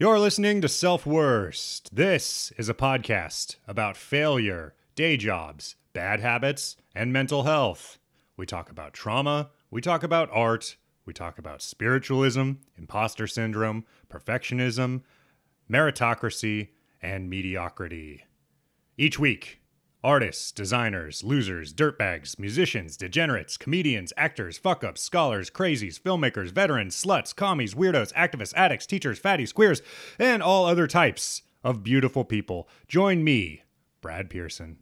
[0.00, 1.94] You're listening to Self Worst.
[1.94, 7.98] This is a podcast about failure, day jobs, bad habits, and mental health.
[8.34, 15.02] We talk about trauma, we talk about art, we talk about spiritualism, imposter syndrome, perfectionism,
[15.70, 16.68] meritocracy,
[17.02, 18.24] and mediocrity.
[18.96, 19.59] Each week,
[20.02, 27.36] Artists, designers, losers, dirtbags, musicians, degenerates, comedians, actors, fuck ups, scholars, crazies, filmmakers, veterans, sluts,
[27.36, 29.82] commies, weirdos, activists, addicts, teachers, fatties, queers,
[30.18, 32.66] and all other types of beautiful people.
[32.88, 33.62] Join me,
[34.00, 34.78] Brad Pearson,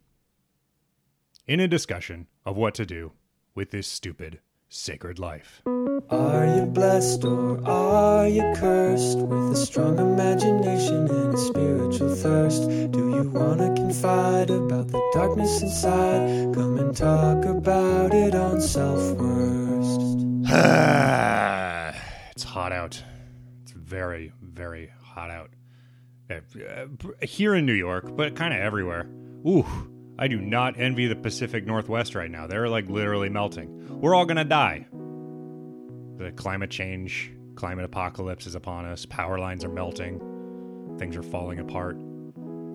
[1.48, 3.10] in a discussion of what to do
[3.56, 5.62] with this stupid, sacred life.
[6.10, 12.68] Are you blessed or are you cursed with a strong imagination and a spiritual thirst?
[12.68, 16.54] Do you want to confide about the darkness inside?
[16.54, 20.00] Come and talk about it on Self Worst.
[22.32, 23.02] it's hot out.
[23.62, 25.50] It's very, very hot out.
[26.30, 26.86] Uh, uh,
[27.22, 29.08] Here in New York, but kind of everywhere.
[29.46, 29.66] Ooh,
[30.18, 32.46] I do not envy the Pacific Northwest right now.
[32.46, 34.00] They're like literally melting.
[34.00, 34.86] We're all gonna die.
[36.16, 39.06] The climate change, climate apocalypse is upon us.
[39.06, 40.96] Power lines are melting.
[40.98, 41.96] Things are falling apart.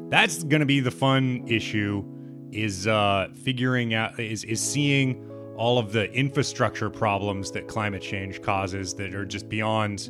[0.10, 2.06] That's gonna be the fun issue.
[2.52, 8.42] Is uh, figuring out is is seeing all of the infrastructure problems that climate change
[8.42, 10.10] causes that are just beyond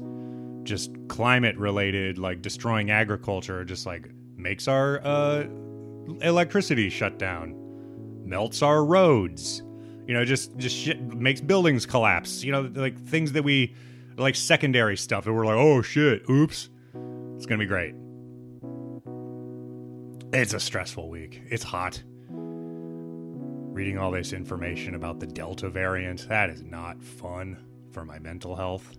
[0.64, 5.46] just climate related, like destroying agriculture, just like makes our uh,
[6.22, 7.56] electricity shut down,
[8.26, 9.64] melts our roads,
[10.08, 12.44] you know, just just shit makes buildings collapse.
[12.44, 13.76] You know, like things that we
[14.18, 16.70] like secondary stuff that we're like, oh shit, oops.
[17.36, 17.96] It's gonna be great.
[20.34, 21.42] It's a stressful week.
[21.46, 22.02] It's hot.
[22.30, 27.58] Reading all this information about the Delta variant, that is not fun
[27.92, 28.98] for my mental health.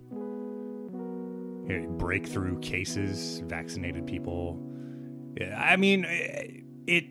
[1.98, 4.60] Breakthrough cases, vaccinated people.
[5.56, 7.04] I mean, it.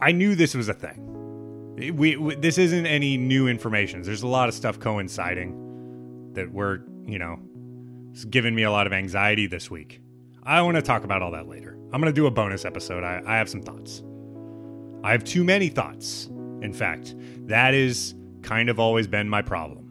[0.00, 1.96] I knew this was a thing.
[1.96, 4.02] We, we this isn't any new information.
[4.02, 7.40] There's a lot of stuff coinciding that we're you know,
[8.12, 10.00] it's given me a lot of anxiety this week.
[10.42, 11.72] I want to talk about all that later.
[11.92, 13.02] I'm going to do a bonus episode.
[13.02, 14.02] I, I have some thoughts.
[15.02, 16.26] I have too many thoughts.
[16.60, 17.14] In fact,
[17.46, 19.86] that is kind of always been my problem.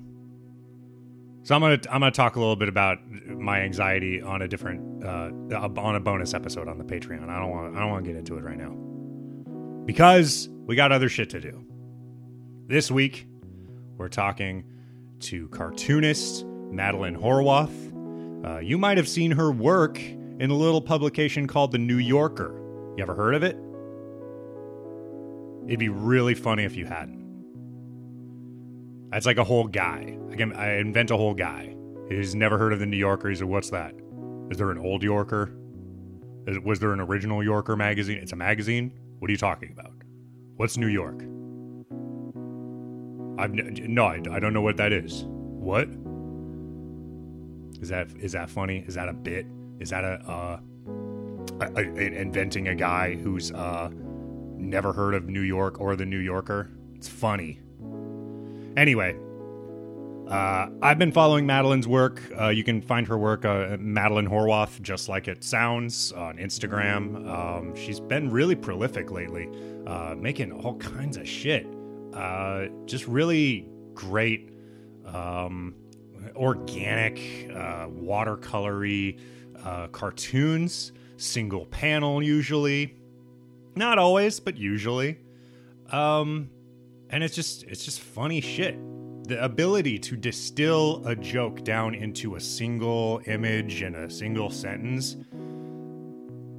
[1.44, 5.04] So I'm gonna I'm gonna talk a little bit about my anxiety on a different
[5.04, 5.32] uh,
[5.80, 7.30] on a bonus episode on the Patreon.
[7.30, 8.76] I don't want I don't want to get into it right now
[9.88, 11.66] because we got other shit to do.
[12.68, 13.26] This week
[13.98, 14.66] we're talking
[15.22, 18.46] to cartoonist Madeline Horwath.
[18.46, 22.54] Uh, you might have seen her work in a little publication called The New Yorker.
[22.98, 23.58] You ever heard of it?
[25.68, 27.26] It'd be really funny if you hadn't.
[29.10, 30.18] That's like a whole guy.
[30.30, 31.74] I can I invent a whole guy.
[32.10, 33.30] He's never heard of the New Yorker.
[33.30, 33.96] He said, "What's that?
[34.52, 35.50] Is there an old Yorker?
[36.64, 38.18] Was there an original Yorker magazine?
[38.22, 38.92] It's a magazine.
[39.20, 39.94] What are you talking about?
[40.56, 41.22] What's New York?
[43.40, 45.26] I've no, I, I don't know what that is.
[45.28, 45.88] What?
[47.82, 48.84] Is that is that funny?
[48.88, 49.46] Is that a bit?
[49.80, 50.60] Is that a, uh,
[51.62, 53.90] a, a inventing a guy who's uh,
[54.58, 56.72] never heard of New York or the New Yorker?
[56.96, 57.60] It's funny.
[58.76, 59.16] Anyway,
[60.30, 62.22] uh, I've been following Madeline's work.
[62.38, 67.30] Uh, you can find her work, uh, Madeline Horwath, just like it sounds, on Instagram.
[67.30, 69.50] Um, she's been really prolific lately,
[69.88, 71.66] uh, making all kinds of shit.
[72.14, 74.50] Uh, just really great,
[75.06, 75.74] um,
[76.36, 79.20] organic, uh, watercolory
[79.94, 82.96] cartoons, single panel usually.
[83.76, 85.20] Not always, but usually.
[85.90, 86.50] Um,
[87.10, 88.78] and it's just it's just funny shit
[89.28, 95.18] the ability to distill a joke down into a single image and a single sentence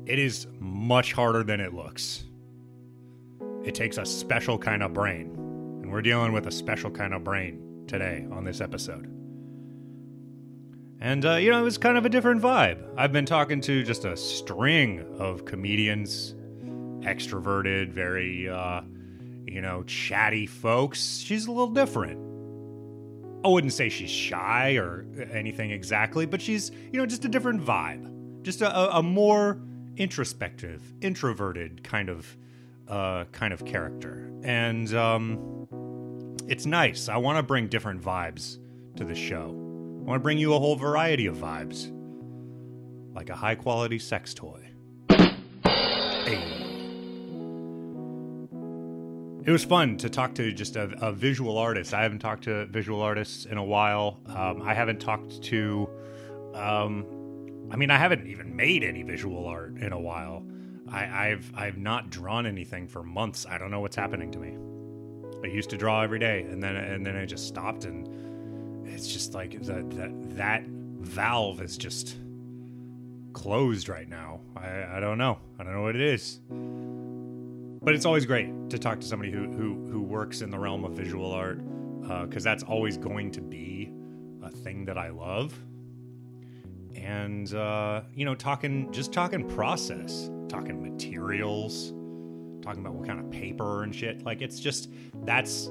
[0.07, 2.25] it is much harder than it looks.
[3.63, 5.35] It takes a special kind of brain
[5.83, 9.07] and we're dealing with a special kind of brain today on this episode.
[11.01, 12.83] And uh, you know it was kind of a different vibe.
[12.97, 16.35] I've been talking to just a string of comedians
[17.03, 18.81] extroverted very uh,
[19.51, 22.19] you know, chatty folks, she's a little different.
[23.49, 27.65] I wouldn't say she's shy or anything exactly, but she's, you know, just a different
[27.65, 28.43] vibe.
[28.43, 29.59] Just a, a more
[29.97, 32.37] introspective, introverted kind of
[32.89, 34.31] uh, kind of character.
[34.43, 37.09] And um, it's nice.
[37.09, 38.59] I want to bring different vibes
[38.97, 39.47] to the show.
[39.47, 41.91] I want to bring you a whole variety of vibes.
[43.15, 44.69] Like a high quality sex toy.
[45.65, 46.58] Hey
[49.49, 51.95] it was fun to talk to just a, a, visual artist.
[51.95, 54.21] I haven't talked to visual artists in a while.
[54.27, 55.89] Um, I haven't talked to
[56.53, 57.07] um,
[57.71, 60.45] I mean, I haven't even made any visual art in a while.
[60.91, 63.47] I, I've I've not drawn anything for months.
[63.49, 64.57] I don't know what's happening to me.
[65.43, 69.07] I used to draw every day, and then and then I just stopped, and it's
[69.07, 72.17] just like that that that valve is just
[73.33, 74.41] closed right now.
[74.57, 75.39] I, I don't know.
[75.59, 76.41] I don't know what it is.
[77.83, 80.85] But it's always great to talk to somebody who who, who works in the realm
[80.85, 81.61] of visual art
[82.27, 83.93] because uh, that's always going to be
[84.43, 85.59] a thing that I love.
[86.97, 91.93] And uh, you know, talking just talking process, talking materials,
[92.63, 94.25] talking about what kind of paper and shit.
[94.25, 94.91] Like it's just
[95.25, 95.69] that's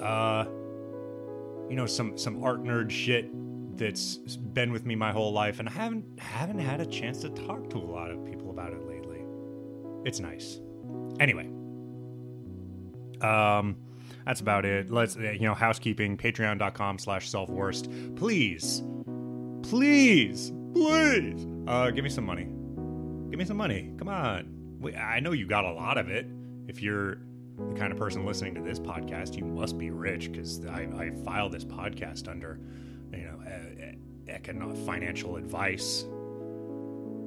[0.00, 0.46] uh
[1.68, 3.30] you know some some art nerd shit
[3.76, 7.30] that's been with me my whole life and I haven't haven't had a chance to
[7.30, 9.24] talk to a lot of people about it lately.
[10.04, 10.60] It's nice.
[11.20, 11.48] Anyway,
[13.20, 13.76] um
[14.28, 14.90] that's about it.
[14.90, 17.90] Let's you know housekeeping patreon.com slash self worst.
[18.14, 18.82] Please,
[19.62, 22.44] please, please, uh, give me some money.
[23.30, 23.90] Give me some money.
[23.98, 24.54] Come on.
[24.98, 26.26] I know you got a lot of it.
[26.66, 27.16] If you're
[27.56, 31.10] the kind of person listening to this podcast, you must be rich because I, I
[31.24, 32.60] file this podcast under,
[33.12, 33.40] you know,
[34.28, 36.04] economic financial advice.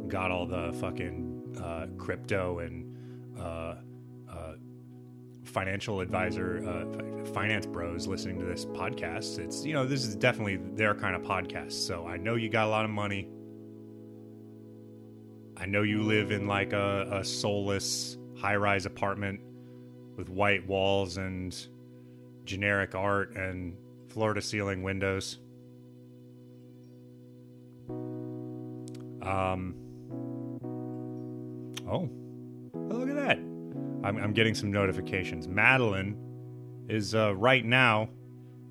[0.08, 2.91] Got all the fucking uh, crypto and uh, uh,
[5.52, 9.38] financial advisor, uh, finance bros listening to this podcast.
[9.38, 11.74] It's you know this is definitely their kind of podcast.
[11.74, 13.28] So I know you got a lot of money.
[15.58, 19.42] I know you live in like a, a soulless high rise apartment
[20.18, 21.56] with white walls and
[22.46, 23.76] generic art and
[24.08, 25.40] floor to ceiling windows.
[29.22, 29.76] Um.
[31.88, 32.10] Oh!
[34.04, 35.48] I'm, I'm getting some notifications.
[35.48, 36.18] Madeline
[36.90, 38.10] is uh, right now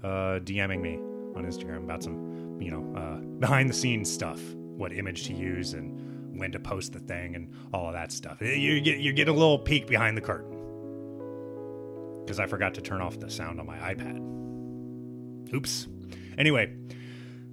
[0.03, 0.97] uh, DMing me
[1.37, 5.75] on Instagram about some, you know, uh, behind the scenes stuff, what image to use
[5.75, 8.41] and when to post the thing and all of that stuff.
[8.41, 10.57] You get you get a little peek behind the curtain
[12.25, 14.19] because I forgot to turn off the sound on my iPad.
[15.55, 15.89] Oops.
[16.39, 16.75] Anyway,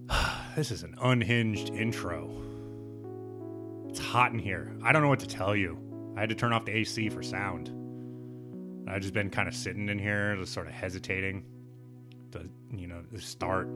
[0.55, 2.29] this is an unhinged intro.
[3.89, 4.71] It's hot in here.
[4.83, 5.79] I don't know what to tell you.
[6.17, 7.71] I had to turn off the AC for sound.
[8.89, 11.45] I've just been kind of sitting in here, just sort of hesitating
[12.31, 13.69] to, you know, start.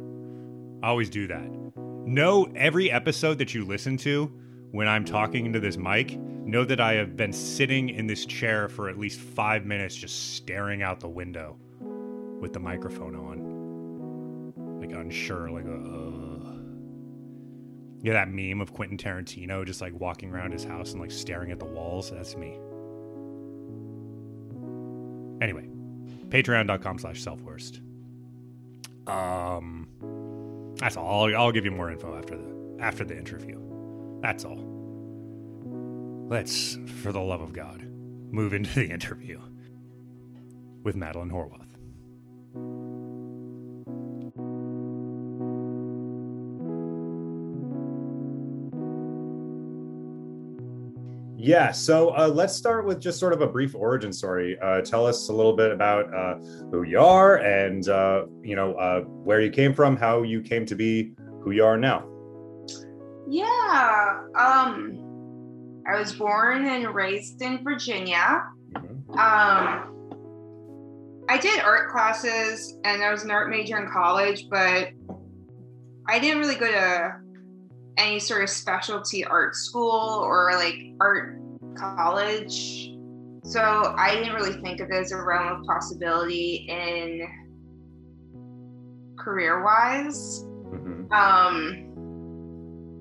[0.82, 1.48] I always do that.
[1.78, 4.26] Know every episode that you listen to
[4.72, 8.68] when I'm talking into this mic, know that I have been sitting in this chair
[8.68, 11.58] for at least five minutes just staring out the window
[12.40, 14.80] with the microphone on.
[14.80, 16.11] Like unsure, like, uh.
[18.04, 21.52] Yeah, that meme of Quentin Tarantino just like walking around his house and like staring
[21.52, 22.10] at the walls.
[22.12, 22.58] That's me.
[25.42, 25.68] Anyway,
[26.30, 27.82] patreon.com slash selfworst.
[29.08, 29.88] Um,
[30.78, 31.26] that's all.
[31.26, 33.60] I'll, I'll give you more info after the after the interview.
[34.22, 34.72] That's all.
[36.30, 37.84] Let's, for the love of God,
[38.32, 39.40] move into the interview
[40.84, 41.61] with Madeline Horwath.
[51.44, 54.60] Yeah, so uh, let's start with just sort of a brief origin story.
[54.62, 56.36] Uh, tell us a little bit about uh,
[56.70, 60.68] who you are and uh, you know uh, where you came from, how you came
[60.68, 62.08] to be who you are now.
[63.28, 64.22] Yeah.
[64.38, 68.44] Um, I was born and raised in Virginia.
[68.76, 69.12] Mm-hmm.
[69.14, 69.88] Um,
[71.28, 74.90] I did art classes and I was an art major in college, but
[76.08, 77.16] I didn't really go to
[77.98, 81.41] any sort of specialty art school or like art
[81.78, 82.94] college.
[83.44, 87.28] So I didn't really think of it as a realm of possibility in
[89.18, 90.44] career wise.
[90.44, 91.12] Mm-hmm.
[91.12, 91.92] Um,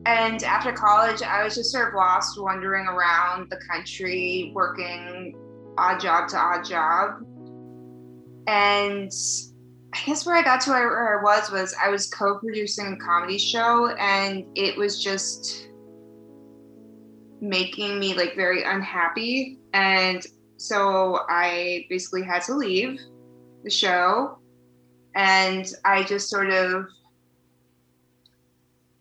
[0.06, 5.36] and after college, I was just sort of lost wandering around the country, working
[5.76, 7.22] odd job to odd job.
[8.46, 9.12] And
[9.92, 13.38] I guess where I got to where I was was I was co-producing a comedy
[13.38, 15.69] show, and it was just
[17.40, 19.58] making me like very unhappy.
[19.72, 20.24] And
[20.56, 23.00] so I basically had to leave
[23.64, 24.38] the show,
[25.14, 26.86] and I just sort of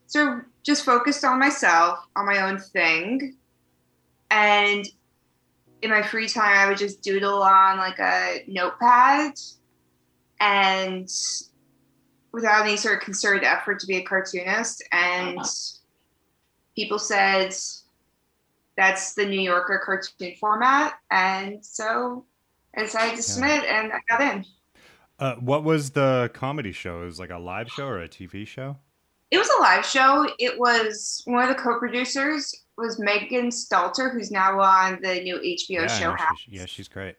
[0.08, 3.36] sort of just focused on myself, on my own thing.
[4.32, 4.88] And
[5.82, 9.34] in my free time, I would just doodle on like a notepad
[10.40, 11.10] and
[12.32, 14.84] without any sort of concerted effort to be a cartoonist.
[14.92, 15.50] And uh-huh.
[16.76, 17.54] people said
[18.80, 20.94] that's the New Yorker cartoon format.
[21.12, 22.26] And so
[22.76, 24.46] I decided to submit and I got in.
[25.20, 27.02] Uh, what was the comedy show?
[27.02, 28.78] It was like a live show or a TV show?
[29.32, 30.28] it was a live show.
[30.40, 35.82] It was one of the co-producers was Megan Stalter, who's now on the new HBO
[35.82, 36.12] yeah, show.
[36.12, 36.46] House.
[36.48, 37.16] yeah, she's great.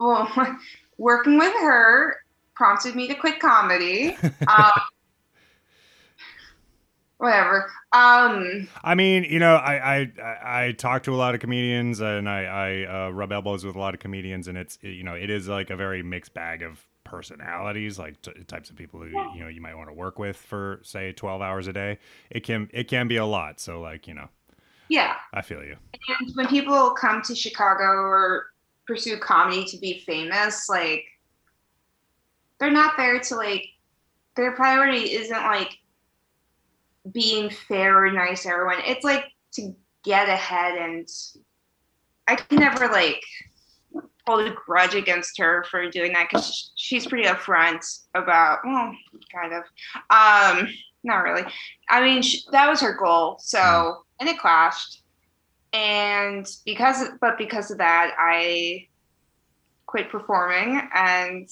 [0.00, 0.30] Well,
[0.98, 2.16] working with her
[2.54, 4.16] prompted me to quit comedy.
[4.46, 4.70] um,
[7.18, 7.70] whatever.
[7.92, 12.28] Um, I mean, you know, I I I, talk to a lot of comedians and
[12.28, 15.30] I I uh, rub elbows with a lot of comedians, and it's you know it
[15.30, 19.40] is like a very mixed bag of personalities, like t- types of people who you
[19.40, 21.98] know you might want to work with for say twelve hours a day.
[22.30, 23.60] It can it can be a lot.
[23.60, 24.28] So like you know,
[24.88, 25.16] yeah.
[25.32, 25.76] I feel you.
[26.08, 28.46] And when people come to Chicago or
[28.86, 31.04] pursue comedy to be famous, like
[32.58, 33.66] they're not there to like
[34.36, 35.78] their priority isn't like
[37.12, 38.78] being fair or nice to everyone.
[38.84, 39.24] It's like
[39.54, 39.74] to
[40.04, 41.08] get ahead and
[42.26, 43.22] I can never like
[44.26, 47.84] hold a grudge against her for doing that because she's pretty upfront
[48.14, 48.94] about well
[49.34, 49.62] kind of.
[50.10, 50.68] Um
[51.04, 51.44] not really.
[51.90, 55.02] I mean sh- that was her goal so and it clashed.
[55.72, 58.86] And because but because of that i
[59.86, 61.48] quit performing and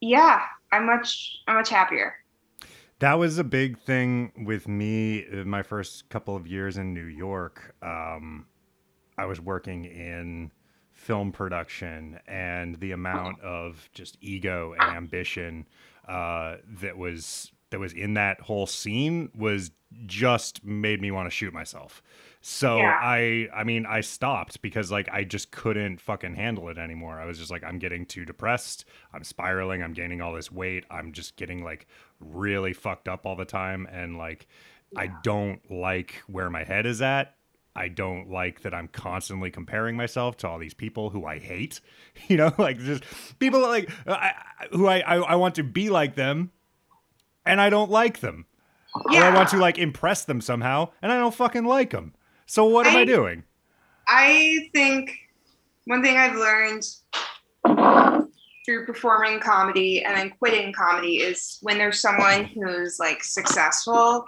[0.00, 2.14] yeah i'm much i'm much happier
[3.02, 7.06] That was a big thing with me in my first couple of years in New
[7.06, 7.74] York.
[7.82, 8.46] Um,
[9.18, 10.52] I was working in
[10.92, 15.66] film production, and the amount of just ego and ambition
[16.06, 19.72] uh, that was that was in that whole scene was
[20.06, 22.02] just made me want to shoot myself.
[22.40, 22.98] So Yeah.
[23.00, 27.20] I I mean I stopped because like I just couldn't fucking handle it anymore.
[27.20, 28.84] I was just like I'm getting too depressed.
[29.12, 29.82] I'm spiraling.
[29.82, 30.84] I'm gaining all this weight.
[30.90, 31.86] I'm just getting like
[32.20, 34.46] really fucked up all the time and like
[34.96, 37.34] I don't like where my head is at.
[37.74, 41.80] I don't like that I'm constantly comparing myself to all these people who I hate.
[42.28, 43.04] You know, like just
[43.38, 44.34] people like I-
[44.72, 46.50] who I, I I want to be like them
[47.46, 48.46] and I don't like them.
[48.94, 52.14] Or I want to like impress them somehow, and I don't fucking like them.
[52.46, 53.44] So what am I I- doing?
[54.06, 55.12] I think
[55.86, 56.84] one thing I've learned
[58.64, 64.26] through performing comedy and then quitting comedy is when there's someone who's like successful,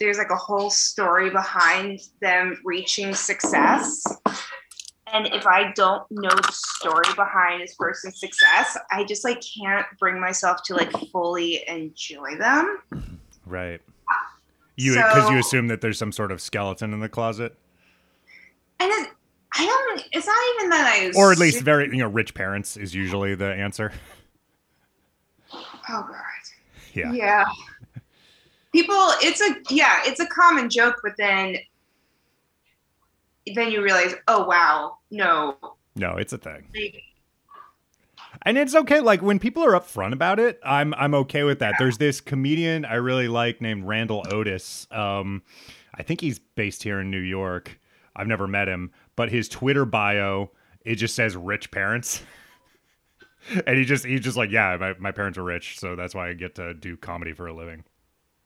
[0.00, 4.02] there's like a whole story behind them reaching success.
[5.12, 9.86] And if I don't know the story behind this person's success, I just like can't
[9.98, 12.78] bring myself to like fully enjoy them.
[13.46, 13.80] Right.
[14.76, 17.54] You because you assume that there's some sort of skeleton in the closet,
[18.78, 19.10] And it,
[19.54, 20.08] I don't.
[20.12, 21.12] It's not even that I.
[21.20, 23.92] or at least very you know rich parents is usually the answer.
[25.92, 26.14] Oh god.
[26.94, 27.12] Yeah.
[27.12, 27.44] Yeah.
[28.72, 31.14] People, it's a yeah, it's a common joke, but
[33.54, 35.56] then you realize, oh wow, no,
[35.96, 36.66] No, it's a thing.
[36.74, 37.02] like,
[38.42, 39.00] And it's okay.
[39.00, 41.74] Like when people are upfront about it, I'm I'm okay with that.
[41.78, 44.86] There's this comedian I really like named Randall Otis.
[44.90, 45.42] Um,
[45.94, 47.78] I think he's based here in New York.
[48.16, 50.50] I've never met him, but his Twitter bio
[50.84, 52.22] it just says rich parents.
[53.66, 56.28] and he just he's just like, yeah, my, my parents are rich, so that's why
[56.28, 57.84] I get to do comedy for a living.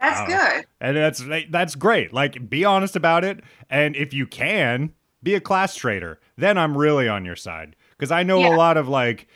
[0.04, 0.26] That's Wow.
[0.26, 0.66] good.
[0.80, 2.12] And that's that's great.
[2.12, 4.92] Like be honest about it and if you can,
[5.22, 6.20] be a class trader.
[6.36, 9.26] Then I'm really on your side cuz I know a lot of like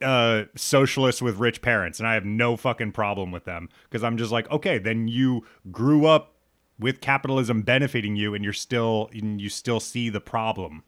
[0.00, 4.16] uh socialists with rich parents and I have no fucking problem with them cuz I'm
[4.16, 6.34] just like, okay, then you grew up
[6.78, 10.82] with capitalism benefiting you and you're still and you still see the problem.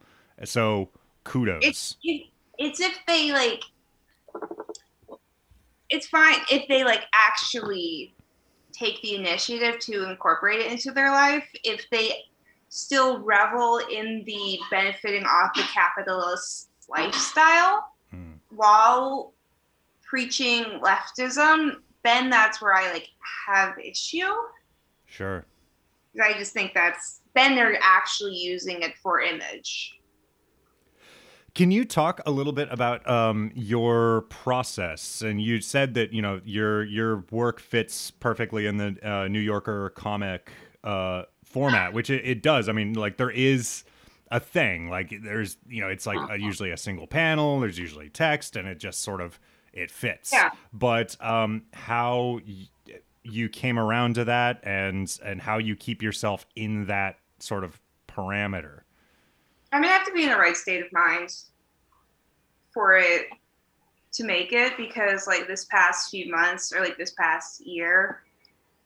[0.45, 0.91] So
[1.25, 1.63] kudos.
[1.65, 1.97] It's
[2.59, 3.63] it's if they like.
[5.91, 8.14] It's fine if they like actually
[8.75, 11.49] take the initiative to incorporate it into their life.
[11.63, 12.25] If they
[12.69, 18.33] still revel in the benefiting off the capitalist lifestyle Hmm.
[18.51, 19.33] while
[20.03, 23.09] preaching leftism, then that's where I like
[23.47, 24.33] have issue.
[25.07, 25.47] Sure.
[26.23, 29.99] I just think that's then they're actually using it for image.
[31.55, 35.23] Can you talk a little bit about um, your process?
[35.23, 39.41] And you said that you know your your work fits perfectly in the uh, New
[39.41, 40.51] Yorker comic
[40.83, 42.69] uh, format, which it, it does.
[42.69, 43.85] I mean, like there is
[44.31, 44.91] a thing.
[44.91, 47.61] Like there's you know it's like a, usually a single panel.
[47.61, 49.39] There's usually text, and it just sort of
[49.73, 50.33] it fits.
[50.33, 50.51] Yeah.
[50.73, 52.69] But um, how y-
[53.23, 57.81] you came around to that, and and how you keep yourself in that sort of
[58.09, 58.81] parameter.
[59.75, 61.35] I mean, I have to be in the right state of mind
[62.73, 63.27] for it
[64.13, 68.23] to make it because, like, this past few months or like this past year,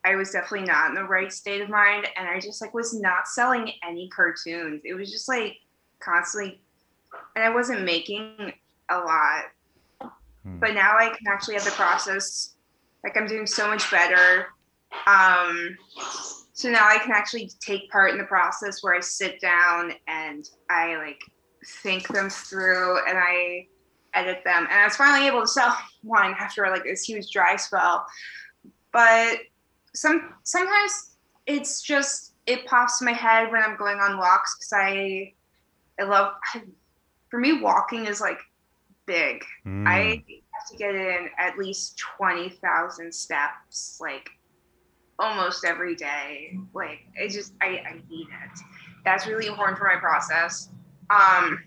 [0.04, 2.94] I was definitely not in the right state of mind, and I just like was
[2.94, 4.80] not selling any cartoons.
[4.84, 5.58] It was just like
[6.00, 6.60] constantly,
[7.36, 8.54] and I wasn't making
[8.90, 9.44] a lot.
[10.42, 10.58] Hmm.
[10.58, 12.54] But now I can actually have the process.
[13.04, 14.46] Like, I'm doing so much better
[15.06, 15.76] Um,
[16.58, 20.44] so now I can actually take part in the process where I sit down and
[20.68, 21.22] I like
[21.64, 23.68] think them through and I
[24.12, 24.66] edit them.
[24.68, 28.04] And I was finally able to sell one after like this huge dry spell.
[28.92, 29.36] But
[29.94, 31.14] some sometimes
[31.46, 35.34] it's just it pops in my head when I'm going on walks because I
[36.00, 36.62] I love I,
[37.30, 38.40] for me walking is like
[39.06, 39.44] big.
[39.64, 39.86] Mm.
[39.86, 44.28] I have to get in at least twenty thousand steps like
[45.18, 46.58] almost every day.
[46.74, 48.60] Like it just I, I need it.
[49.04, 50.70] That's really important for my process.
[51.10, 51.64] Um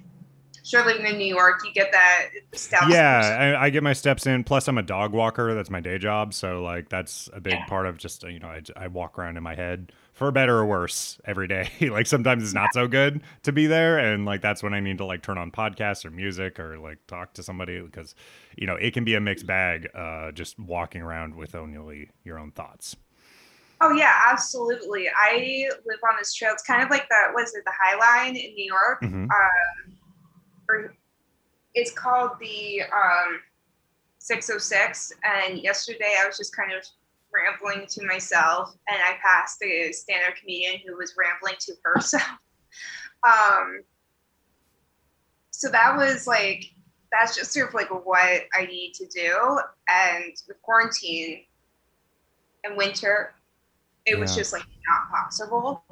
[0.64, 2.84] sure living in New York, you get that steps.
[2.84, 4.44] Yeah, I, I get my steps in.
[4.44, 5.54] Plus, I'm a dog walker.
[5.54, 6.34] That's my day job.
[6.34, 7.68] So, like, that's a big Yeah.
[7.68, 10.66] part of just, you know, I, I walk around in my head for better or
[10.66, 11.70] worse every day.
[11.82, 14.00] like, sometimes it's not so good to be there.
[14.00, 17.06] And, like, that's when I need to, like, turn on podcasts or music or, like,
[17.06, 18.16] talk to somebody because,
[18.58, 22.40] you know, it can be a mixed bag uh, just walking around with only your
[22.40, 22.96] own thoughts.
[23.84, 25.08] Oh yeah, absolutely.
[25.10, 26.52] I live on this trail.
[26.54, 29.02] It's kind of like the was it the High Line in New York?
[29.02, 29.24] Mhm.
[29.24, 29.98] Um,
[30.70, 30.96] or
[31.74, 33.40] it's called the um,
[34.20, 35.14] 606.
[35.24, 36.86] And yesterday I was just kind of
[37.34, 42.24] rambling to myself, and I passed a stand-up comedian who was rambling to herself.
[43.24, 43.84] um,
[45.50, 46.66] so that was like
[47.12, 49.60] that's just sort of like what I need to do.
[49.90, 51.46] And with quarantine
[52.64, 53.34] and winter,
[54.06, 55.84] it was just like not possible.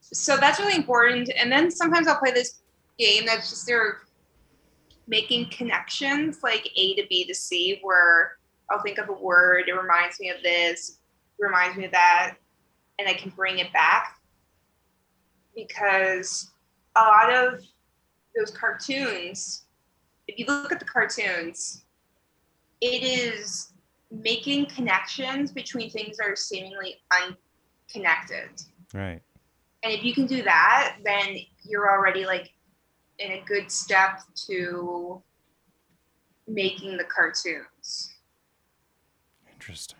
[0.00, 1.30] So that's really important.
[1.36, 2.60] And then sometimes I'll play this
[2.98, 4.10] game that's just sort of
[5.08, 8.38] making connections like A to B to C, where
[8.70, 10.98] I'll think of a word, it reminds me of this,
[11.38, 12.36] reminds me of that,
[12.98, 14.18] and I can bring it back.
[15.54, 16.50] Because
[16.96, 17.62] a lot of
[18.36, 19.66] those cartoons,
[20.28, 21.84] if you look at the cartoons,
[22.80, 23.72] it is
[24.22, 28.62] making connections between things that are seemingly unconnected.
[28.94, 29.20] Right.
[29.82, 32.52] And if you can do that, then you're already like
[33.18, 35.22] in a good step to
[36.46, 38.12] making the cartoons.
[39.52, 39.98] Interesting.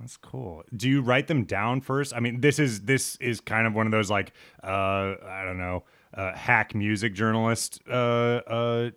[0.00, 0.64] That's cool.
[0.76, 2.12] Do you write them down first?
[2.14, 4.32] I mean, this is this is kind of one of those like
[4.62, 8.90] uh I don't know, uh hack music journalist uh uh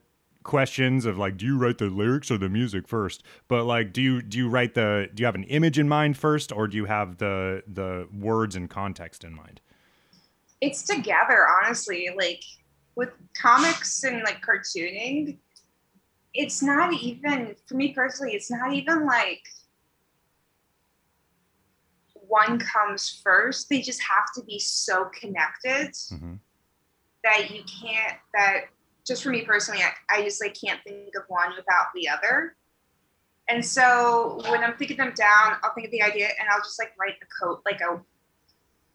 [0.47, 3.21] questions of like do you write the lyrics or the music first?
[3.47, 6.17] But like do you do you write the do you have an image in mind
[6.17, 9.61] first or do you have the the words and context in mind?
[10.61, 12.09] It's together, honestly.
[12.17, 12.41] Like
[12.95, 15.37] with comics and like cartooning,
[16.33, 19.43] it's not even for me personally, it's not even like
[22.13, 23.69] one comes first.
[23.69, 26.39] They just have to be so connected Mhm.
[27.23, 28.65] that you can't that
[29.07, 32.55] just for me personally I, I just like can't think of one without the other.
[33.49, 36.79] And so when i'm thinking them down i'll think of the idea and i'll just
[36.79, 38.01] like write a code like a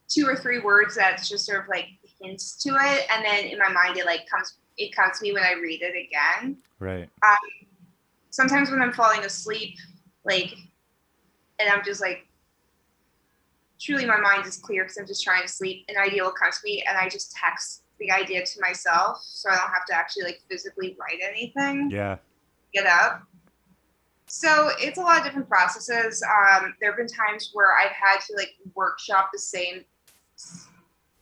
[0.09, 1.87] two or three words that's just sort of like
[2.21, 3.07] hints to it.
[3.11, 5.81] And then in my mind it like comes it comes to me when i read
[5.83, 6.59] it again.
[6.79, 7.09] Right.
[7.27, 7.37] Um,
[8.33, 9.77] sometimes when i'm falling asleep
[10.25, 10.53] like
[11.61, 12.27] and i'm just like
[13.81, 16.51] truly my mind is clear because i'm just trying to sleep an idea will come
[16.51, 19.95] to me and i just text the idea to myself so i don't have to
[19.95, 21.91] actually like physically write anything.
[21.91, 22.17] Yeah.
[22.75, 23.23] get up.
[24.27, 26.23] So it's a lot of different processes.
[26.23, 29.85] Um, there have been times where i've had to like workshop the same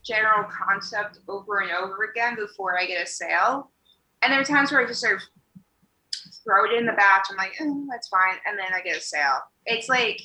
[0.04, 3.70] general concept over and over again before i get a sale.
[4.22, 5.22] And there are times where i just sort of
[6.44, 7.26] throw it in the batch.
[7.30, 9.40] I'm like eh, that's fine and then i get a sale.
[9.66, 10.20] It's like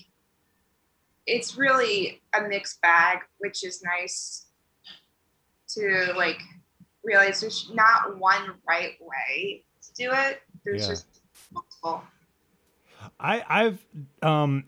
[1.27, 4.44] it's really a mixed bag which is nice
[5.75, 6.39] to like
[7.03, 10.89] realize there's not one right way to do it there's Yeah.
[10.89, 11.05] just
[11.51, 12.03] multiple
[13.19, 13.85] I I've
[14.21, 14.65] um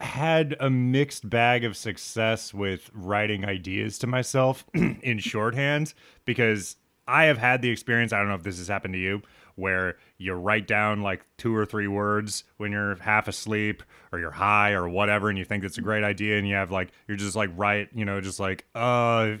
[0.00, 5.92] had a mixed bag of success with writing ideas to myself in shorthand
[6.24, 9.20] because I have had the experience, I don't know if this has happened to you,
[9.56, 14.30] where you write down like two or three words when you're half asleep or you're
[14.30, 17.16] high or whatever and you think it's a great idea and you have like you're
[17.16, 19.32] just like write, you know, just like uh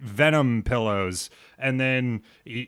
[0.00, 2.66] venom pillows and then you,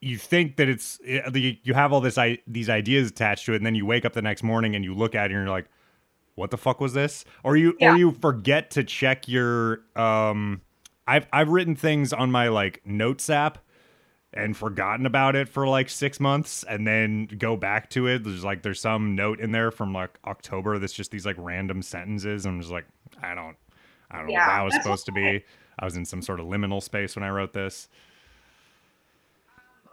[0.00, 3.74] you think that it's you have all this these ideas attached to it and then
[3.74, 5.66] you wake up the next morning and you look at it and you're like
[6.36, 7.24] what the fuck was this?
[7.44, 7.92] Or you Yeah.
[7.92, 10.62] or you forget to check your um
[11.06, 13.58] i've i've written things on my like notes app
[14.32, 18.22] and forgotten about it for like six months and then go back to it.
[18.22, 21.82] There's like there's some note in there from like october that's just these like random
[21.82, 22.86] sentences i'm just like
[23.22, 23.56] i don't
[24.10, 25.44] i don't know Yeah, what that was supposed to be
[25.78, 27.88] i was in some sort of liminal space when i wrote this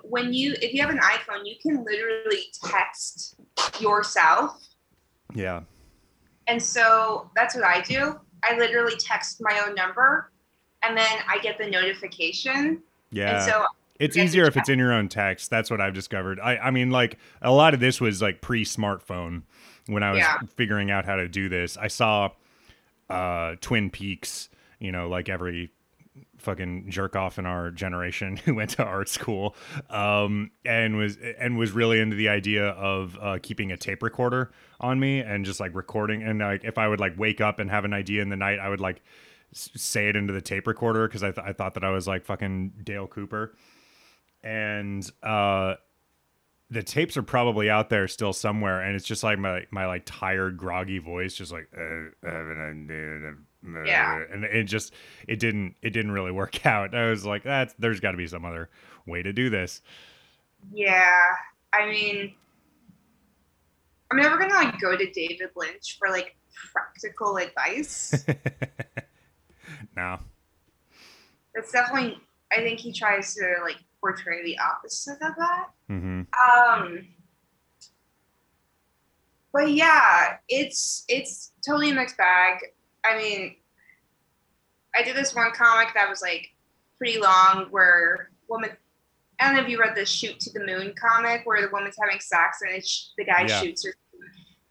[0.04, 3.36] when you if you have an iphone you can literally text
[3.80, 4.64] yourself
[5.34, 5.62] yeah
[6.48, 8.18] And so that's what I do.
[8.50, 10.32] I literally text my own number
[10.82, 12.82] and then I get the notification.
[13.12, 13.36] Yeah.
[13.36, 13.66] And so
[14.00, 15.50] it's easier if it's in your own text.
[15.50, 16.40] That's what I've discovered.
[16.40, 19.42] I, I mean, like a lot of this was like pre-smartphone
[19.88, 20.38] when I was Yeah.
[20.56, 21.76] figuring out how to do this.
[21.76, 22.30] I saw
[23.10, 24.48] uh, Twin Peaks,
[24.80, 25.72] you know, like every
[26.38, 29.56] fucking jerk off in our generation who went to art school,
[29.90, 34.52] um, and was and was really into the idea of uh, keeping a tape recorder
[34.80, 36.24] on me and just like recording.
[36.24, 38.60] And like if I would like wake up and have an idea in the night,
[38.60, 39.02] I would like
[39.54, 42.26] say it into the tape recorder because I, th- I thought that I was like
[42.26, 43.56] fucking Dale Cooper
[44.44, 45.76] and uh
[46.70, 50.04] the tapes are probably out there still somewhere and it's just like my my like
[50.06, 52.30] tired groggy voice just like uh,
[53.64, 54.24] Yeah.
[54.32, 54.94] and it just
[55.28, 58.28] it didn't it didn't really work out i was like that's there's got to be
[58.28, 58.70] some other
[59.06, 59.82] way to do this
[60.74, 61.20] Yeah,
[61.74, 62.34] I mean,
[64.12, 66.36] I'm never gonna like go to David Lynch for like
[66.74, 68.26] practical advice.
[69.96, 70.18] no,
[71.54, 72.18] That's definitely.
[72.52, 75.68] I think he tries to like portray the opposite of that.
[75.88, 77.08] hmm Um,
[79.54, 82.60] but yeah, it's it's totally a mixed bag.
[83.04, 83.56] I mean,
[84.96, 86.50] I did this one comic that was like
[86.98, 88.72] pretty long, where woman.
[89.40, 91.96] I don't know if you read the "Shoot to the Moon" comic, where the woman's
[92.02, 93.62] having sex and it's, the guy Yeah.
[93.62, 93.94] shoots her.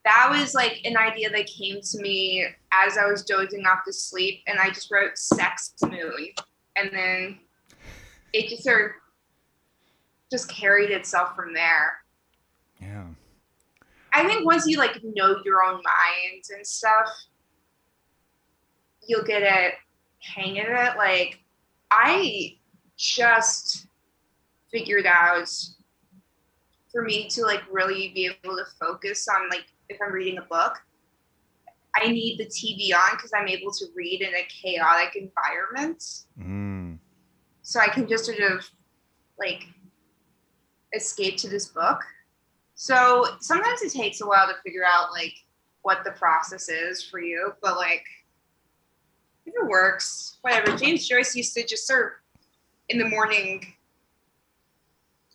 [0.05, 3.93] That was like an idea that came to me as I was dozing off to
[3.93, 6.31] sleep, and I just wrote "sex moon,"
[6.77, 7.39] and then
[8.33, 8.91] it just sort of
[10.33, 12.03] just carried itself from there.
[12.81, 13.07] yeah
[14.13, 17.09] I think once you like know your own mind and stuff,
[19.07, 19.73] you'll get a
[20.21, 20.97] hang of it.
[20.97, 21.41] Like
[21.91, 22.57] I
[22.97, 23.87] just
[24.71, 25.49] figured out
[26.93, 30.43] for me to like really be able to focus on like if I'm reading a
[30.43, 30.79] book,
[31.95, 36.03] I need the TV on because I'm able to read in a chaotic environment.
[36.39, 36.99] mm.
[37.63, 38.69] So I can just sort of
[39.39, 39.65] like
[40.95, 42.01] escape to this book.
[42.75, 45.35] So sometimes it takes a while to figure out like
[45.83, 48.05] what the process is for you, but like
[49.47, 50.77] if it works, whatever.
[50.77, 52.13] James Joyce used to just sort of
[52.89, 53.75] in the morning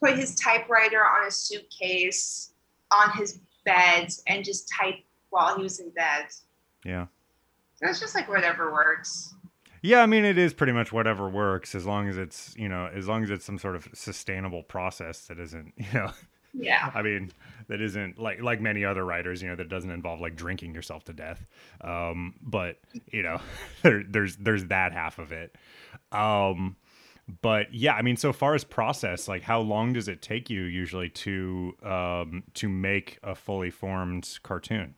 [0.02, 2.54] put his typewriter on a suitcase
[2.92, 4.96] on his bed and just type
[5.30, 6.26] while he was in bed.
[6.84, 7.06] yeah
[7.76, 9.34] So it's just like whatever works.
[9.84, 12.90] Yeah, I mean it is pretty much whatever works as long as it's, you know,
[12.94, 16.12] as long as it's some sort of sustainable process that isn't, you know,
[16.54, 16.92] Yeah.
[16.94, 17.32] I mean,
[17.68, 21.06] that isn't like like many other writers, you know, that doesn't involve like drinking yourself
[21.06, 21.46] to death.
[21.82, 22.80] Um, but
[23.12, 23.40] you know,
[23.82, 25.56] there, there's there's that half of it.
[26.12, 26.76] Um,
[27.42, 30.64] but yeah, I mean, so far as process, like how long does it take you
[30.64, 34.96] usually to um, to make a fully formed cartoon?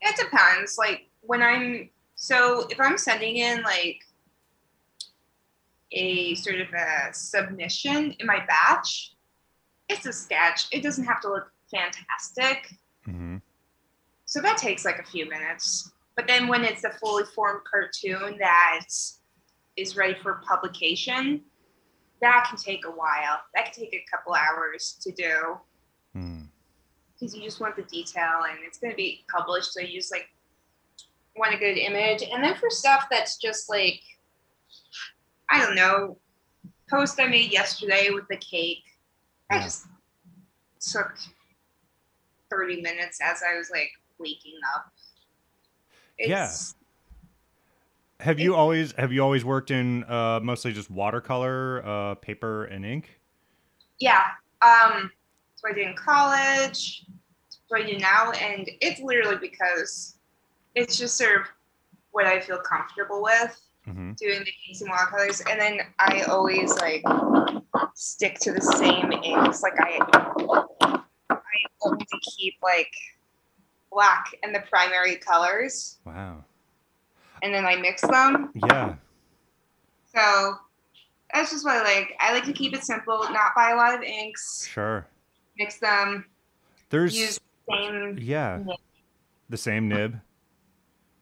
[0.00, 0.78] It depends.
[0.78, 4.00] Like when I'm so if I'm sending in like
[5.92, 9.14] a sort of a submission in my batch,
[9.90, 10.66] it's a sketch.
[10.72, 12.74] It doesn't have to look fantastic.
[13.06, 13.36] Mm-hmm.
[14.24, 15.90] So that takes like a few minutes.
[16.16, 18.86] But then when it's a fully formed cartoon that
[19.76, 21.42] is ready for publication,
[22.20, 23.40] that can take a while.
[23.54, 25.58] That can take a couple hours to do
[26.16, 26.48] Mm.
[27.12, 29.72] because you just want the detail and it's going to be published.
[29.72, 30.28] So you just like
[31.36, 32.24] want a good image.
[32.24, 34.00] And then for stuff that's just like,
[35.48, 36.18] I don't know,
[36.90, 38.82] post I made yesterday with the cake,
[39.50, 39.64] I Yeah.
[39.64, 39.86] just
[40.80, 41.18] took
[42.50, 44.92] 30 minutes as I was like waking up.
[46.18, 46.52] Yeah.
[48.20, 52.84] Have you always have you always worked in uh, mostly just watercolor, uh, paper, and
[52.84, 53.18] ink?
[53.98, 54.24] Yeah.
[54.60, 55.10] Um,
[55.48, 57.06] that's what I did in college.
[57.06, 58.32] That's what I do now.
[58.32, 60.18] And it's literally because
[60.74, 61.46] it's just sort of
[62.10, 63.58] what I feel comfortable with.
[63.88, 64.12] Mm-hmm.
[64.12, 67.02] doing the inks and watercolors, and then I always like
[67.94, 69.62] stick to the same inks.
[69.62, 71.36] Like I, I
[71.82, 72.92] only keep like
[73.90, 76.44] black and the primary colors, Wow.
[77.42, 78.50] and then I mix them.
[78.54, 78.94] Yeah.
[80.14, 80.56] So
[81.32, 82.14] that's just what I like.
[82.20, 85.06] I like to keep it simple, not buy a lot of inks, Sure.
[85.58, 86.26] mix them,
[86.90, 88.18] There's use the same.
[88.20, 88.76] yeah nib.
[89.48, 90.20] the same nib,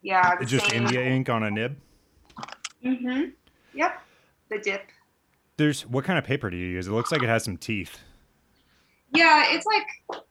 [0.03, 0.83] Yeah, the just same.
[0.83, 1.77] India ink on a nib.
[2.85, 3.31] Mm-hmm.
[3.75, 4.01] Yep.
[4.51, 4.83] The dip.
[5.57, 6.87] There's what kind of paper do you use?
[6.87, 7.99] It looks like it has some teeth.
[9.15, 10.23] Yeah, it's like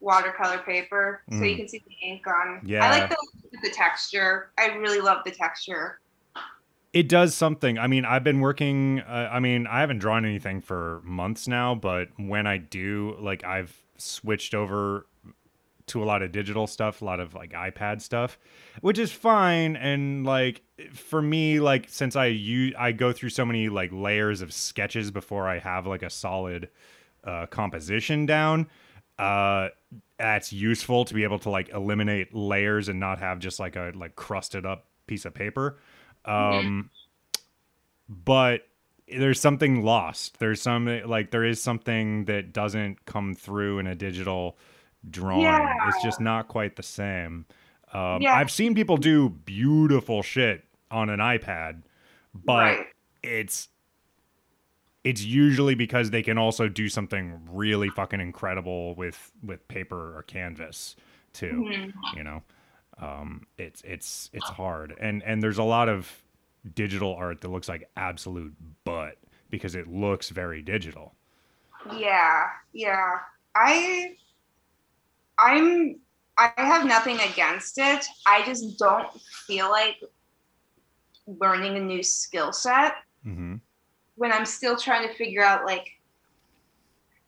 [0.00, 1.56] watercolor paper, so you Mm.
[1.58, 2.60] can see the ink on.
[2.64, 2.84] Yeah.
[2.84, 3.16] I like the,
[3.62, 4.50] the texture.
[4.58, 6.00] I really love the texture.
[6.92, 7.78] It does something.
[7.78, 9.00] I mean, I've been working.
[9.00, 13.44] Uh, I mean, I haven't drawn anything for months now, but when I do, like,
[13.44, 15.06] I've switched over
[15.86, 18.38] to a lot of digital stuff, a lot of like iPad stuff,
[18.80, 19.76] which is fine.
[19.76, 24.42] And like for me, like since I use I go through so many like layers
[24.42, 26.68] of sketches before I have like a solid
[27.24, 28.68] uh, composition down.
[29.18, 29.68] Uh,
[30.18, 33.92] that's useful to be able to like eliminate layers and not have just like a
[33.94, 35.78] like crusted up piece of paper.
[36.24, 36.90] Um,
[38.08, 38.62] but
[39.08, 40.38] there's something lost.
[40.38, 44.58] There's some like there is something that doesn't come through in a digital
[45.10, 45.42] drawing.
[45.42, 45.88] Yeah.
[45.88, 47.46] It's just not quite the same.
[47.92, 48.34] Um, Yeah.
[48.34, 51.82] I've seen people do beautiful shit on an iPad,
[52.34, 52.86] but Right.
[53.22, 53.68] it's
[55.04, 60.22] it's usually because they can also do something really fucking incredible with with paper or
[60.24, 60.96] canvas
[61.32, 61.92] too Mhm.
[62.16, 62.42] you know
[62.98, 66.24] um it's it's it's hard and and there's a lot of
[66.74, 68.52] digital art that looks like absolute
[68.84, 69.16] butt
[69.48, 71.14] because it looks very digital
[71.96, 73.18] Yeah, yeah.
[73.54, 74.16] I
[75.38, 75.98] I'm
[76.38, 78.04] I have nothing against it.
[78.26, 79.08] I just don't
[79.46, 79.96] feel like
[81.26, 82.94] learning a new skill set
[83.26, 83.56] mm-hmm.
[84.16, 85.88] when I'm still trying to figure out like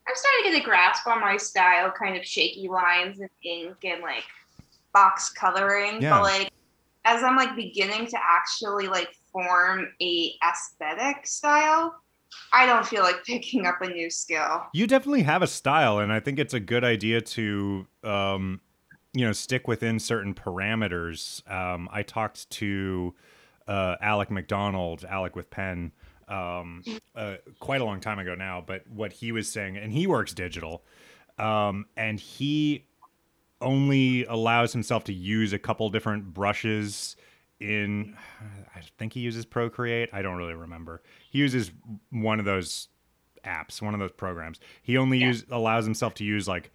[0.07, 3.77] I'm starting to get a grasp on my style, kind of shaky lines and ink
[3.83, 4.23] and like
[4.93, 6.01] box coloring.
[6.01, 6.11] Yeah.
[6.11, 6.51] But like
[7.05, 11.95] as I'm like beginning to actually like form a aesthetic style,
[12.53, 14.63] I don't feel like picking up a new skill.
[14.73, 18.59] you definitely have a style and i think it's a good idea to um
[19.13, 23.13] you know stick within certain parameters um i talked to
[23.67, 25.91] uh alec mcdonald alec with pen
[26.27, 26.83] um
[27.15, 30.33] uh, quite a long time ago now but what he was saying and he works
[30.33, 30.83] digital
[31.39, 32.85] um and he
[33.61, 37.15] only allows himself to use a couple different brushes
[37.59, 38.15] in
[38.75, 40.09] I think he uses Procreate.
[40.13, 41.01] I don't really remember.
[41.29, 41.71] He uses
[42.11, 42.89] one of those
[43.45, 44.59] apps, one of those programs.
[44.81, 45.27] He only Yeah.
[45.27, 46.71] use allows himself to use like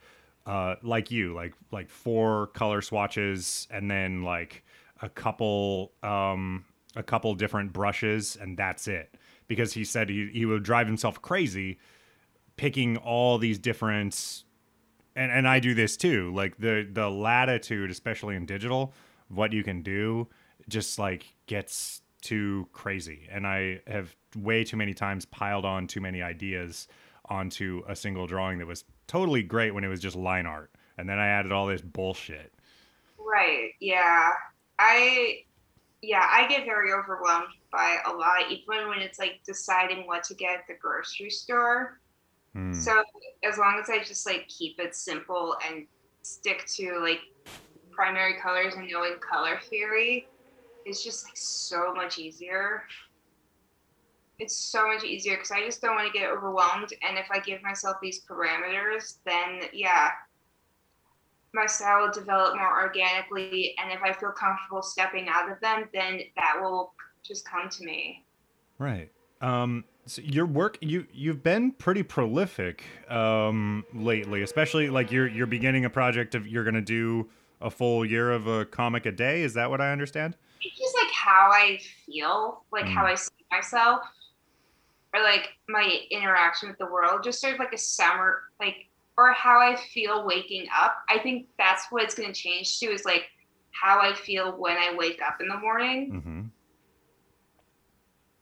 [0.46, 4.64] uh like you, like like four color swatches and then like
[5.02, 6.64] a couple um
[6.96, 9.14] a couple different brushes and that's it.
[9.48, 11.78] Because he said he, he would drive himself crazy
[12.56, 14.44] picking all these different
[15.16, 16.32] and and I do this too.
[16.34, 18.92] Like the the latitude, especially in digital,
[19.28, 20.28] what you can do,
[20.68, 23.28] just like gets too crazy.
[23.30, 26.88] And I have way too many times piled on too many ideas
[27.26, 31.08] onto a single drawing that was totally great when it was just line art, and
[31.08, 32.52] then I added all this bullshit.
[33.18, 33.70] Right.
[33.80, 34.30] Yeah.
[34.78, 35.44] I
[36.02, 40.34] yeah, I get very overwhelmed by a lot, even when it's like deciding what to
[40.34, 42.00] get at the grocery store.
[42.52, 42.72] Hmm.
[42.72, 43.02] So
[43.42, 45.86] as long as I just like keep it simple and
[46.22, 47.20] stick to like
[47.90, 50.28] primary colors and knowing color theory,
[50.84, 52.84] it's just like so much easier.
[54.38, 56.92] It's so much easier because I just don't want to get overwhelmed.
[57.06, 60.10] And if I give myself these parameters, then yeah,
[61.52, 63.74] my style will develop more organically.
[63.80, 67.84] And if I feel comfortable stepping out of them, then that will just come to
[67.84, 68.24] me.
[68.78, 69.10] Right.
[69.40, 75.46] Um, so your work, you you've been pretty prolific um, lately, especially like you're you're
[75.46, 77.28] beginning a project of you're gonna do
[77.60, 79.42] a full year of a comic a day.
[79.42, 80.36] Is that what I understand?
[80.60, 83.12] It's just like how I feel, like how Mm.
[83.12, 84.00] I see myself,
[85.14, 89.32] or like my interaction with the world, just sort of like a summer, like, or
[89.32, 90.96] how I feel waking up.
[91.08, 93.26] I think that's what it's going to change to is like
[93.70, 96.12] how I feel when I wake up in the morning.
[96.12, 96.40] Mm-hmm.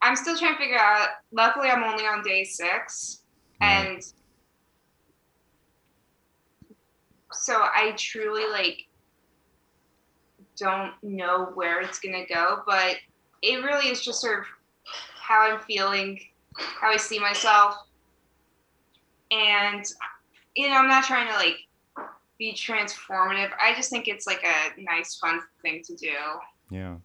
[0.01, 1.09] I'm still trying to figure out.
[1.31, 3.21] Luckily, I'm only on day six,
[3.61, 3.87] Right.
[3.87, 4.03] and
[7.33, 8.79] so I truly like
[10.57, 12.97] don't know where it's gonna go, but
[13.43, 14.47] it really is just sort of
[15.21, 16.21] how I'm feeling,
[16.83, 17.77] I see myself,
[19.31, 19.85] and
[20.55, 21.57] you know, I'm not trying to like
[22.39, 23.51] be transformative.
[23.61, 26.13] I just think it's like a nice, fun thing to do.
[26.71, 26.97] Yeah.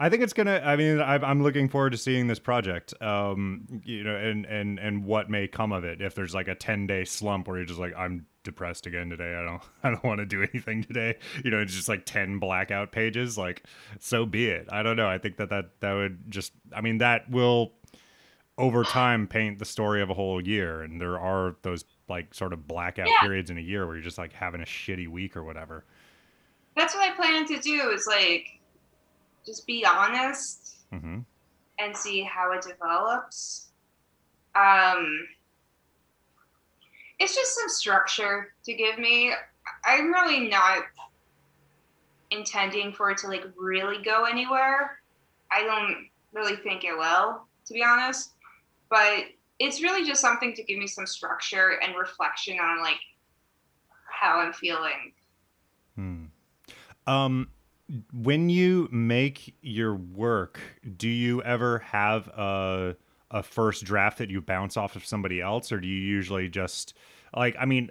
[0.00, 0.62] I think it's gonna.
[0.64, 2.94] I mean, I'm looking forward to seeing this project.
[3.02, 6.00] Um, you know, and and and what may come of it.
[6.00, 9.34] If there's like a 10 day slump where you're just like, I'm depressed again today.
[9.34, 9.62] I don't.
[9.82, 11.16] I don't want to do anything today.
[11.44, 13.36] You know, it's just like 10 blackout pages.
[13.36, 13.64] Like,
[13.98, 14.68] so be it.
[14.72, 15.06] I don't know.
[15.06, 16.52] I think that that that would just.
[16.74, 17.72] I mean, that will
[18.60, 20.82] over time paint the story of a whole year.
[20.82, 23.16] And there are those like sort of blackout Yeah.
[23.16, 25.84] periods in a year where you're just like having a shitty week or whatever.
[26.76, 27.90] That's what I plan to do.
[27.90, 28.46] Is like
[29.46, 31.20] just be honest hmm
[31.78, 33.70] and see how it develops.
[34.54, 35.06] Um,
[37.18, 39.32] it's just some structure to give me.
[39.84, 40.84] I'm really not
[42.30, 44.98] intending for it to like really go anywhere.
[45.52, 48.30] I don't really think it will, to be honest.
[48.90, 49.24] But
[49.58, 52.98] it's really just something to give me some structure and reflection on like
[54.10, 55.12] how I'm feeling
[57.06, 57.48] Um,
[58.12, 60.60] when you make your work,
[60.96, 62.96] do you ever have a
[63.32, 66.94] a first draft that you bounce off of somebody else, or do you usually just
[67.36, 67.56] like?
[67.58, 67.90] I mean,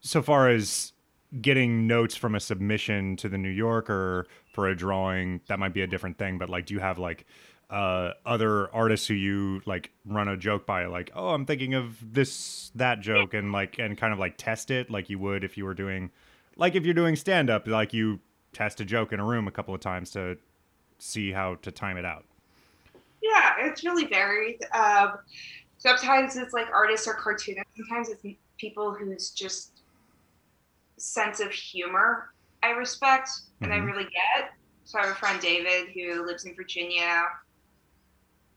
[0.00, 0.92] so far as
[1.40, 5.82] getting notes from a submission to the New Yorker for a drawing, that might be
[5.82, 6.38] a different thing.
[6.38, 7.26] But like, do you have like
[7.70, 12.14] uh, other artists who you like run a joke by, like, oh, I'm thinking of
[12.14, 15.56] this that joke, and like and kind of like test it like you would if
[15.56, 16.10] you were doing
[16.56, 18.20] like if you're doing stand up, like you
[18.52, 20.38] test a joke in a room a couple of times to
[20.98, 22.24] see how to time it out.
[23.22, 24.58] Yeah, it's really varied.
[24.72, 25.14] Um,
[25.78, 27.70] sometimes it's like artists or cartoonists.
[27.76, 28.22] Sometimes it's
[28.58, 29.82] people whose just
[30.98, 32.28] sense of humor
[32.62, 33.28] I respect
[33.62, 33.86] and I Mhm.
[33.86, 34.50] really get.
[34.84, 37.24] So I have a friend David who lives in Virginia,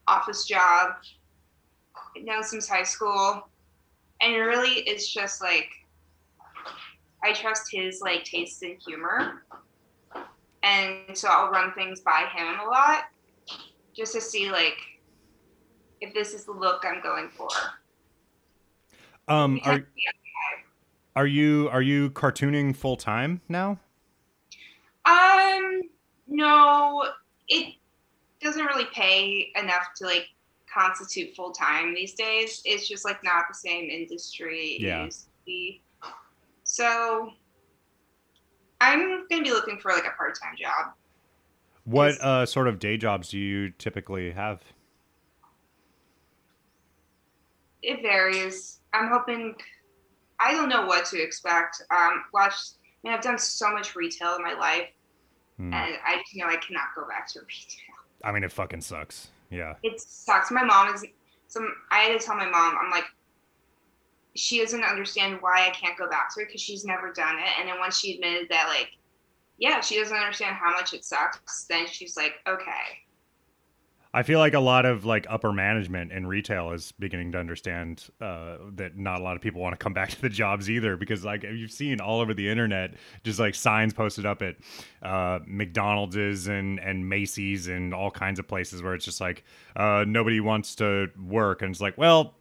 [0.10, 0.96] office job,
[2.18, 3.48] known since high school,
[4.22, 5.70] and really it's just like
[7.24, 9.44] I trust his like taste and humor,
[10.64, 13.04] and so I'll run things by him a lot
[13.96, 14.78] just to see like
[16.02, 17.50] if this is the look I'm going for.
[19.28, 19.86] Um, are
[21.16, 23.80] are you are you cartooning full time now?
[25.06, 25.82] Um,
[26.28, 27.06] no,
[27.48, 27.76] it
[28.42, 30.28] doesn't really pay enough to like
[30.74, 32.62] constitute full time these days.
[32.66, 35.06] It's just like not the same industry Yeah.
[35.06, 35.82] used to be.
[36.64, 37.32] So
[38.82, 40.94] I'm gonna be looking for like a part time job.
[41.86, 44.62] What uh, sort of day jobs do you typically have?
[47.82, 48.80] It varies.
[48.94, 49.56] I'm hoping.
[50.40, 51.82] I don't know what to expect.
[51.92, 52.54] Um, watch.
[52.54, 54.90] I mean, I've done so much retail in my life,
[55.58, 55.74] Hmm.
[55.74, 57.96] and I just know I cannot go back to retail.
[58.24, 59.30] I mean, it fucking sucks.
[59.50, 59.76] Yeah.
[59.84, 60.52] it sucks.
[60.52, 61.06] My mom is
[61.48, 61.74] some.
[61.92, 62.78] I had to tell my mom.
[62.82, 63.06] I'm like,
[64.36, 67.50] she doesn't understand why I can't go back to it because she's never done it.
[67.60, 68.92] And then once she admitted that, like,
[69.58, 71.66] yeah, she doesn't understand how much it sucks.
[71.66, 73.02] Then she's like, okay,
[74.12, 78.06] I feel like a lot of like upper management in retail is beginning to understand
[78.20, 80.98] uh, that not a lot of people want to come back to the jobs either
[80.98, 84.56] because like you've seen all over the internet just like signs posted up at
[85.04, 89.44] uh, McDonald's and and Macy's and all kinds of places where it's just like
[89.76, 92.34] uh, nobody wants to work and it's like well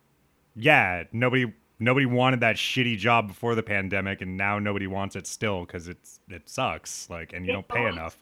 [0.57, 5.27] yeah nobody nobody wanted that shitty job before the pandemic and now nobody wants it
[5.27, 8.17] still because it's it sucks like and you It don't pay enough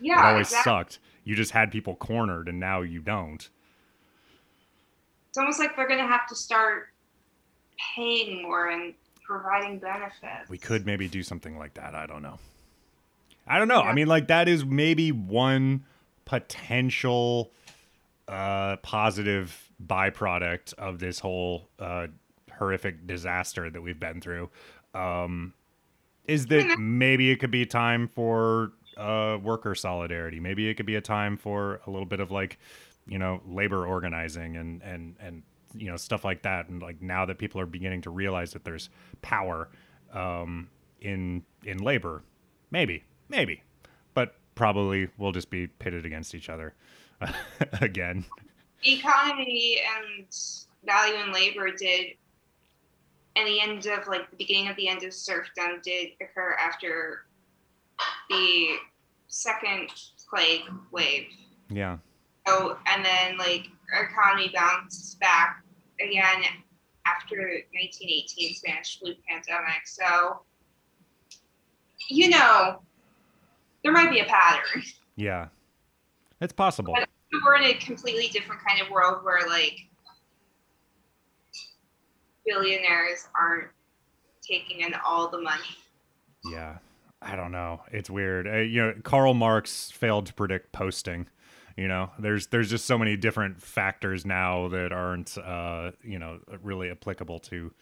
[0.00, 0.70] yeah, it always exactly.
[0.70, 0.98] sucked
[1.30, 3.48] you just had people cornered and now you don't.
[5.28, 6.88] It's almost like they're gonna have to start
[7.94, 10.48] paying more and providing benefits.
[10.48, 12.36] we could maybe do something like that i don't know.
[13.46, 15.84] I don't know i mean like that is maybe one
[16.24, 17.52] potential
[18.26, 22.08] uh positive byproduct of this whole uh
[22.58, 24.50] horrific disaster that we've been through.
[24.94, 25.54] Um
[26.26, 30.40] is that maybe it could be time for uh worker solidarity.
[30.40, 32.58] Maybe it could be a time for a little bit of like
[33.06, 35.42] you know labor organizing and and and
[35.74, 36.68] you know stuff like that.
[36.68, 38.90] And like now that people are beginning to realize that there's
[39.22, 39.68] power
[40.12, 40.68] um
[41.00, 42.22] in in labor
[42.70, 43.62] maybe maybe.
[44.14, 46.74] But probably we'll just be pitted against each other
[47.80, 48.24] again.
[48.84, 50.26] Economy and
[50.84, 52.16] value in labor did
[53.36, 57.26] and the end of like the beginning of the end of serfdom did occur after
[58.28, 58.76] the
[59.28, 59.90] second
[60.28, 61.26] plague wave.
[61.68, 61.98] Yeah.
[62.46, 65.62] So and then like our economy bounced back
[66.00, 66.42] again
[67.06, 69.86] after 1918 spanish flu pandemic.
[69.86, 70.42] So
[72.08, 72.82] you know
[73.82, 74.82] there might be a pattern.
[75.16, 75.48] Yeah.
[76.40, 76.94] It's possible.
[76.96, 77.08] But-
[77.44, 79.78] we're in a completely different kind of world where like
[82.44, 83.68] billionaires aren't
[84.42, 85.76] taking in all the money.
[86.50, 86.78] Yeah,
[87.22, 87.82] I don't know.
[87.92, 88.46] It's weird.
[88.46, 91.26] Uh, you know, Karl Marx failed to predict posting.
[91.76, 96.40] You know, there's there's just so many different factors now that aren't uh, you know
[96.62, 97.72] really applicable to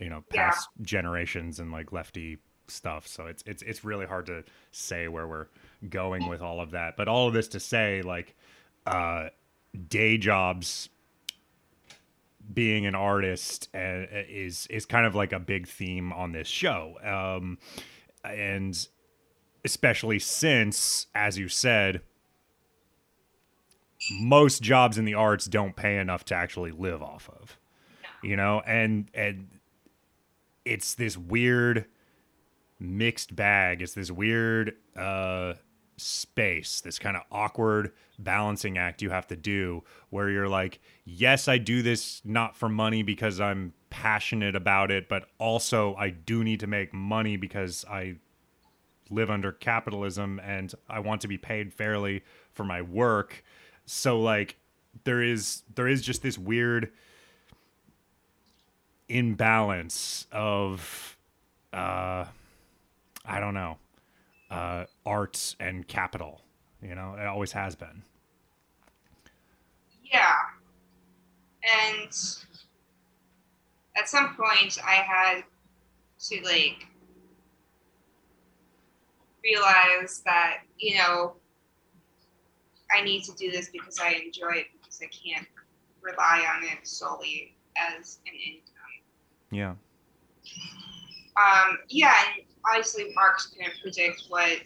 [0.00, 0.50] you know Yeah.
[0.50, 3.06] past generations and like lefty stuff.
[3.06, 5.46] So it's it's it's really hard to say where we're
[5.88, 6.96] going with all of that.
[6.96, 8.34] But all of this to say, like,
[8.86, 9.28] uh,
[9.88, 10.88] day jobs
[12.54, 16.96] being an artist uh, is is kind of like a big theme on this show
[17.02, 17.58] um
[18.32, 18.88] and
[19.64, 22.00] especially since as you said
[24.20, 27.58] most jobs in the arts don't pay enough to actually live off of
[28.26, 28.60] you know?
[28.66, 29.48] And and
[30.64, 31.86] it's this weird
[32.78, 33.80] mixed bag.
[33.82, 35.54] It's this weird uh
[35.98, 41.48] space this kind of awkward balancing act you have to do where you're like yes
[41.48, 43.72] i do this not for money because i'm
[44.02, 48.14] passionate about it but also i do need to make money because i
[49.10, 52.22] live under capitalism and I want to be paid fairly
[52.52, 53.44] for my work.
[53.84, 54.56] So like
[55.04, 56.90] there is there is just this weird
[59.08, 61.16] imbalance of
[61.72, 62.24] uh
[63.24, 63.78] I don't know,
[64.50, 66.42] uh arts and capital.
[66.82, 68.02] You know, it always has been.
[70.04, 70.34] Yeah.
[71.62, 72.12] And
[73.96, 75.44] at some point I had
[76.28, 76.86] to like
[79.42, 81.34] realize that, you know,
[82.96, 85.46] I need to do this because I enjoy it because I can't
[86.02, 88.66] rely on it solely as an income.
[89.50, 89.74] Yeah.
[91.36, 94.62] Um, yeah, and obviously Marx couldn't predict what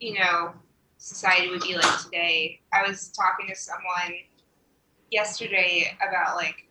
[0.00, 0.52] you know
[0.98, 2.60] society would be like today.
[2.72, 4.14] I was talking to someone
[5.10, 6.65] yesterday about like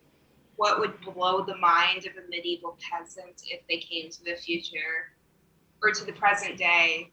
[0.56, 5.12] what would blow the mind of a medieval peasant if they came to the future
[5.82, 7.10] or to the present day.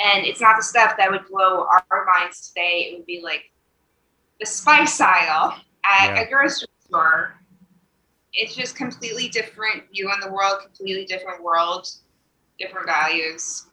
[0.00, 2.90] And it's not the stuff that would blow our minds today.
[2.90, 3.44] It would be like
[4.40, 6.20] the spice aisle at Yeah.
[6.22, 7.34] a grocery store.
[8.32, 11.88] It's just completely different view on the world, completely different world,
[12.58, 13.66] different values.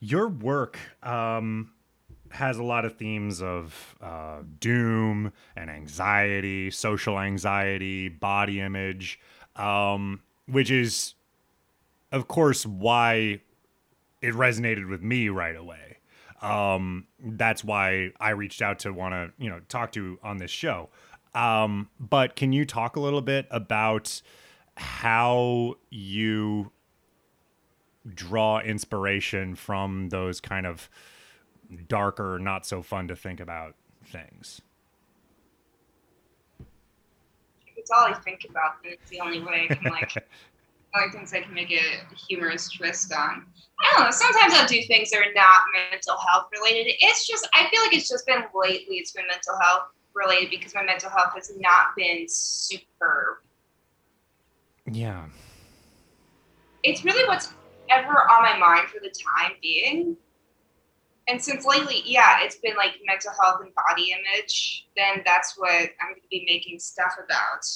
[0.00, 1.73] Your work um,
[2.34, 9.20] has a lot of themes of uh, doom and anxiety, social anxiety, body image,
[9.54, 11.14] um, which is,
[12.10, 13.40] of course, why
[14.20, 15.98] it resonated with me right away.
[16.42, 20.50] Um, that's why I reached out to want to, you know, talk to on this
[20.50, 20.90] show.
[21.34, 24.20] Um, but can you talk a little bit about
[24.76, 26.72] how you
[28.12, 30.90] draw inspiration from those kind of
[31.88, 33.74] darker, not so fun to think about
[34.06, 34.60] things.
[37.76, 40.14] It's all I think about, and it's the only way I can like
[40.96, 43.46] only things I can make a humorous twist on.
[43.80, 44.10] I don't know.
[44.10, 46.94] Sometimes I'll do things that are not mental health related.
[47.00, 48.96] It's just I feel like it's just been lately.
[48.96, 53.38] It's been mental health related because my mental health has not been superb.
[54.90, 55.26] Yeah.
[56.82, 57.52] It's really what's
[57.90, 60.16] ever on my mind for the time being.
[61.26, 64.86] And since lately, yeah, it's been like mental health and body image.
[64.96, 67.66] Then that's what I'm going to be making stuff about.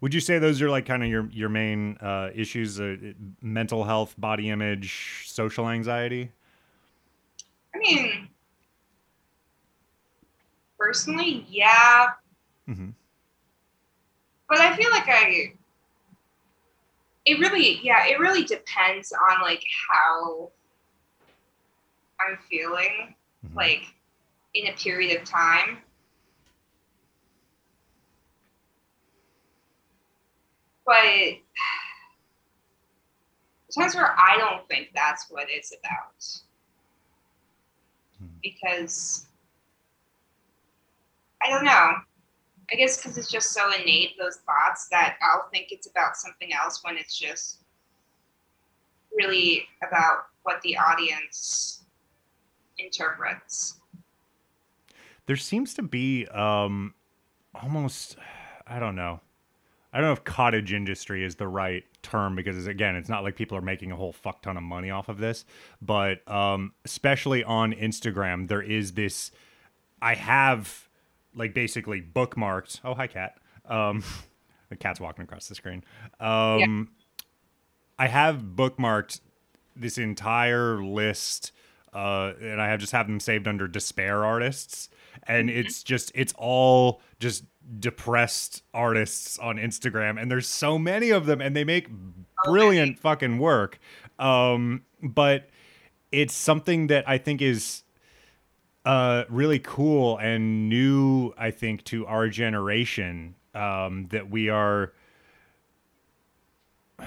[0.00, 2.78] Would you say those are like kind of your your main uh, issues?
[2.78, 2.96] Uh,
[3.40, 6.30] mental health, body image, social anxiety.
[7.74, 8.28] I mean,
[10.78, 12.08] personally, yeah,
[12.66, 12.90] hmm
[14.48, 15.52] but I feel like I.
[17.26, 20.50] It really, yeah, it really depends on like how
[22.20, 23.54] I'm feeling, Mhm.
[23.54, 23.94] like
[24.54, 25.82] in a period of time.
[30.86, 30.94] But
[33.76, 36.42] times where I don't think that's what it's about.
[38.18, 38.26] Hmm.
[38.42, 39.26] Because
[41.42, 41.96] I don't know.
[42.72, 46.52] I guess because it's just so innate, those thoughts, that I'll think it's about something
[46.54, 47.58] else when it's just
[49.14, 51.83] really about what the audience
[52.78, 53.78] interprets.
[55.26, 56.94] There seems to be um,
[57.54, 58.16] almost,
[58.66, 59.20] I don't know.
[59.92, 63.36] I don't know if cottage industry is the right term because again, it's not like
[63.36, 65.44] people are making a whole fuck ton of money off of this,
[65.80, 69.30] but um, especially on Instagram, there is this.
[70.02, 70.88] I have
[71.34, 72.80] like basically bookmarked.
[72.84, 73.38] Oh, hi, cat.
[73.66, 74.02] Um,
[74.68, 75.84] the cat's walking across the screen.
[76.18, 76.90] Um,
[77.98, 79.20] I have bookmarked
[79.76, 81.52] this entire list,
[81.94, 84.88] uh, and I have just have them saved under despair artists,
[85.26, 87.44] and it's just it's all just
[87.78, 91.88] depressed artists on Instagram, and there's so many of them, and they make
[92.44, 93.78] brilliant fucking work.
[94.18, 95.48] Um, but
[96.12, 97.82] it's something that I think is
[98.84, 104.92] uh really cool and new i think to our generation um that we are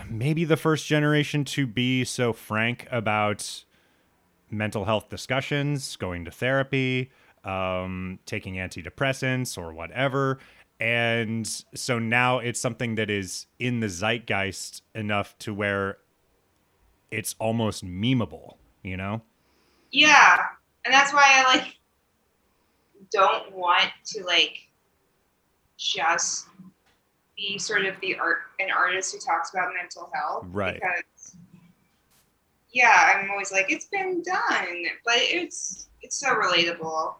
[0.09, 3.63] maybe the first generation to be so frank about
[4.49, 7.11] mental health discussions going to therapy
[7.43, 10.39] um taking antidepressants or whatever
[10.79, 15.97] and so now it's something that is in the zeitgeist enough to where
[17.11, 19.21] it's almost memeable you know
[19.91, 20.37] Yeah,
[20.85, 21.77] and that's why I like
[23.11, 24.57] don't want to like
[25.77, 26.47] just
[27.35, 30.45] be sort of the art an artist who talks about mental health.
[30.51, 30.75] Right.
[30.75, 31.35] Because
[32.71, 34.85] yeah, I'm always like, it's been done.
[35.05, 37.15] But it's it's so relatable.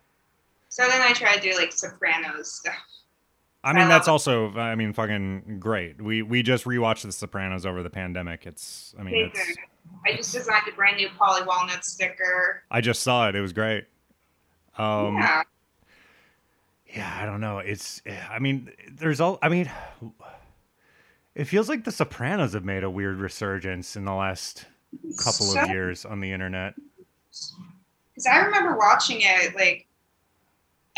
[0.70, 2.76] So then I try to do like Sopranos stuff.
[3.64, 6.02] I mean, I that's also, I mean, fucking great.
[6.02, 8.45] We we just rewatched The Sopranos over the pandemic.
[8.45, 9.58] It's, I mean, it's.
[10.06, 12.64] I just designed a brand new Paulie Walnut sticker.
[12.70, 13.36] I just saw it.
[13.36, 13.86] It was great.
[14.78, 15.43] Um, yeah.
[16.93, 17.60] yeah, I don't know.
[17.60, 19.39] It's, I mean, there's all.
[19.41, 19.72] I mean,
[21.36, 24.66] it feels like The Sopranos have made a weird resurgence in the last
[25.18, 26.76] couple of years on the internet.
[27.30, 29.88] Because I remember watching it like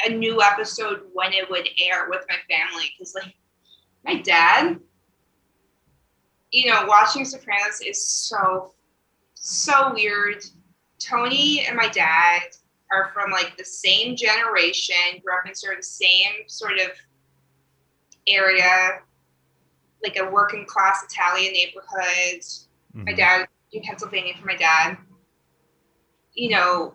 [0.05, 2.91] a new episode when it would air with my family.
[2.97, 3.33] Because like
[4.05, 4.79] my dad,
[6.51, 8.73] you know, watching Sopranos is so
[9.35, 10.43] so weird.
[10.99, 12.41] Tony and my dad
[12.91, 16.91] are from like the same generation, grew up in sort of the same sort of
[18.27, 18.99] area,
[20.03, 22.43] like a working class Italian neighborhood
[22.93, 23.17] my Mhm.
[23.17, 24.97] dad in Pennsylvania for my dad.
[26.33, 26.93] You know,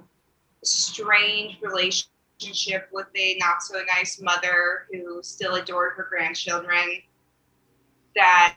[0.63, 7.03] strange relationship with a not so nice mother who still adored her grandchildren.
[8.17, 8.57] That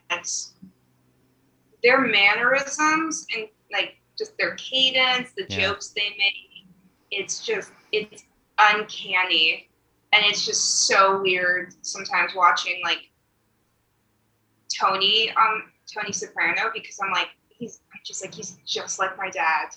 [1.84, 5.70] their mannerisms and like just their cadence, the Yeah.
[5.70, 6.68] jokes they make,
[7.11, 8.24] it's just it's
[8.59, 9.70] uncanny.
[10.13, 13.09] And it's just so weird sometimes watching like
[14.80, 17.30] Tony um Tony Soprano because I'm like
[18.08, 19.70] he's I'm just like he's just like my dad.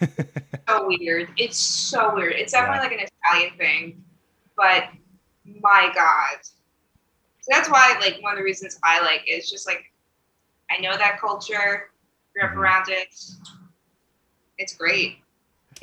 [0.68, 1.28] so weird.
[1.36, 2.34] It's so weird.
[2.34, 4.04] It's definitely like an Italian thing,
[4.56, 4.84] but
[5.60, 6.38] my God.
[7.40, 9.84] So that's why like one of the reasons I like it is just like
[10.70, 11.90] I know that culture,
[12.34, 12.56] grew up Mhm.
[12.56, 13.14] around it.
[14.58, 15.18] It's great.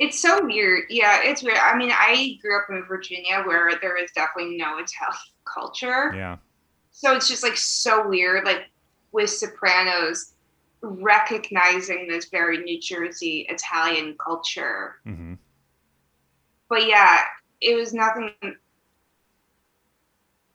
[0.00, 0.84] It's so weird.
[0.90, 1.56] Yeah, it's weird.
[1.58, 6.12] I mean, I grew up in Virginia where there is definitely no Italian culture.
[6.14, 6.36] Yeah.
[6.90, 8.66] So it's just like so weird, like
[9.12, 10.33] with Sopranos,
[10.84, 14.96] recognizing this very New Jersey Italian culture.
[15.04, 15.34] hmm
[16.68, 17.22] But yeah,
[17.60, 18.30] it was nothing.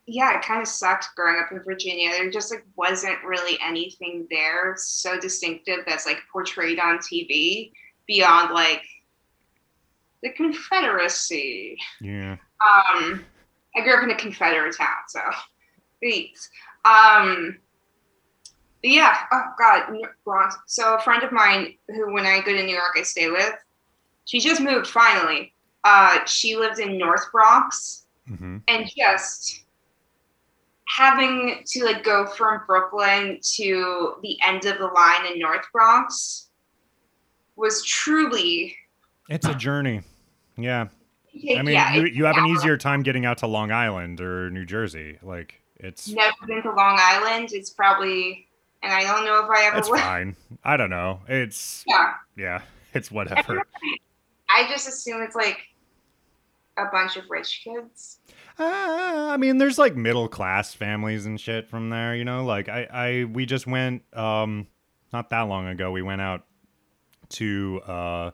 [0.06, 2.10] Yeah, it kind of sucked growing up in Virginia.
[2.12, 7.72] There just like wasn't really anything there so distinctive that's like portrayed on TV
[8.08, 8.84] beyond like
[10.24, 11.78] the Confederacy.
[12.02, 12.38] Yeah.
[12.68, 13.24] Um,
[13.76, 15.22] I grew up in a Confederate town, so
[16.02, 16.50] thanks.
[16.86, 17.60] Um,
[18.84, 20.58] yeah, oh god, Bronx.
[20.68, 23.54] So a friend of mine who, when I go to New York, I stay with.
[24.26, 25.54] She just moved finally.
[25.84, 29.64] Uh, she lives in North Bronx, hmm and just
[30.86, 36.48] having to like go from Brooklyn to the end of the line in North Bronx
[37.56, 38.76] was truly.
[39.30, 40.02] It's a journey.
[40.58, 40.88] Yeah.
[41.36, 44.20] I mean, yeah, you, you have an an easier time getting out to Long Island
[44.20, 45.20] or New Jersey.
[45.22, 47.50] Like, it's never been to Long Island.
[47.54, 48.48] It's probably,
[48.84, 49.98] and I don't know if I ever it's will.
[49.98, 50.36] fine.
[50.64, 51.22] I don't know.
[51.28, 52.62] It's Yeah, yeah.
[52.94, 53.62] It's whatever.
[54.50, 55.60] I just assume it's like
[56.78, 58.20] a bunch of rich kids.
[58.58, 58.64] Uh,
[59.32, 62.16] I mean, there's like middle class families and shit from there.
[62.16, 64.68] You know, like I, I we just went um
[65.14, 65.92] not that long ago.
[65.92, 66.46] We went out
[67.30, 68.32] to uh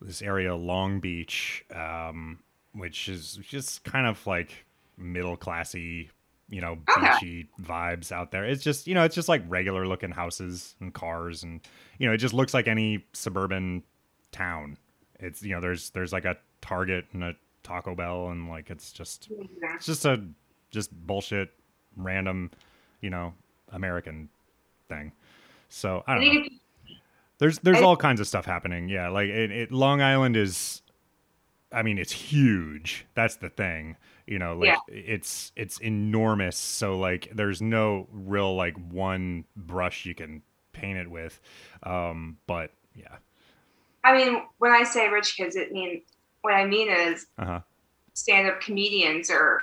[0.00, 2.40] this area Long Beach, um,
[2.72, 4.66] which is just kind of like
[4.98, 6.10] middle classy,
[6.48, 7.10] you know, Okay.
[7.20, 8.44] beachy vibes out there.
[8.44, 11.60] It's just you know, it's just like regular looking houses and cars, and
[11.98, 13.82] you know, it just looks like any suburban
[14.32, 14.76] town.
[15.18, 18.92] It's you know, there's there's like a Target and a Taco Bell, and like it's
[18.92, 19.28] just
[19.74, 20.22] it's just a
[20.70, 21.52] just bullshit
[21.96, 22.50] random,
[23.00, 23.32] you know,
[23.72, 24.28] American
[24.88, 25.12] thing.
[25.68, 26.42] So I I don't know.
[27.38, 28.88] There's there's I- all kinds of stuff happening.
[28.88, 30.80] Yeah, like it, it Long Island is
[31.72, 33.06] I mean, it's huge.
[33.14, 33.96] That's the thing.
[34.26, 34.76] You know, like Yeah.
[34.88, 36.56] it's it's enormous.
[36.56, 40.42] So like there's no real like one brush you can
[40.72, 41.40] paint it with.
[41.82, 43.16] Um, but yeah.
[44.04, 46.02] I mean, when I say rich kids, it mean
[46.42, 47.60] what I mean is Uh-huh.
[48.14, 49.62] stand-up comedians or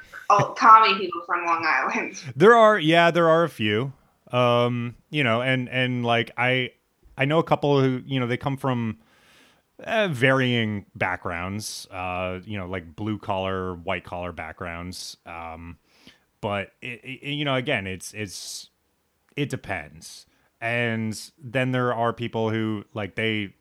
[0.55, 2.21] comedy people from Long Island.
[2.35, 3.93] There are yeah, there are a few.
[4.31, 6.71] Um, you know, and and like I
[7.17, 8.97] I know a couple who, you know, they come from
[9.79, 15.17] uh, varying backgrounds, uh, you know, like blue collar, white collar backgrounds.
[15.25, 15.77] Um,
[16.41, 18.69] but it, it, you know, again, it's it's
[19.35, 20.25] it depends.
[20.61, 23.53] And then there are people who like they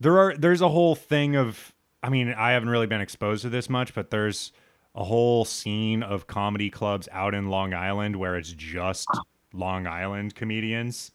[0.00, 1.72] there are there's a whole thing of
[2.02, 4.52] I mean, I haven't really been exposed to this much, but there's
[4.94, 9.06] a whole scene of comedy clubs out in Long Island where it's just
[9.52, 11.12] Long Island comedians.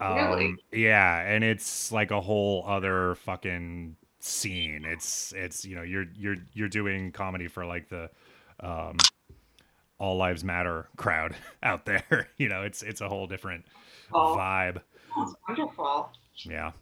[0.00, 0.46] Really?
[0.46, 4.84] Um, yeah, and it's like a whole other fucking scene.
[4.86, 8.10] It's it's you know you're you're you're doing comedy for like the
[8.60, 8.96] um,
[9.98, 12.28] all lives matter crowd out there.
[12.38, 13.64] You know, it's it's a whole different
[14.12, 14.80] Oh, vibe.
[15.16, 16.10] that's wonderful.
[16.44, 16.72] Yeah.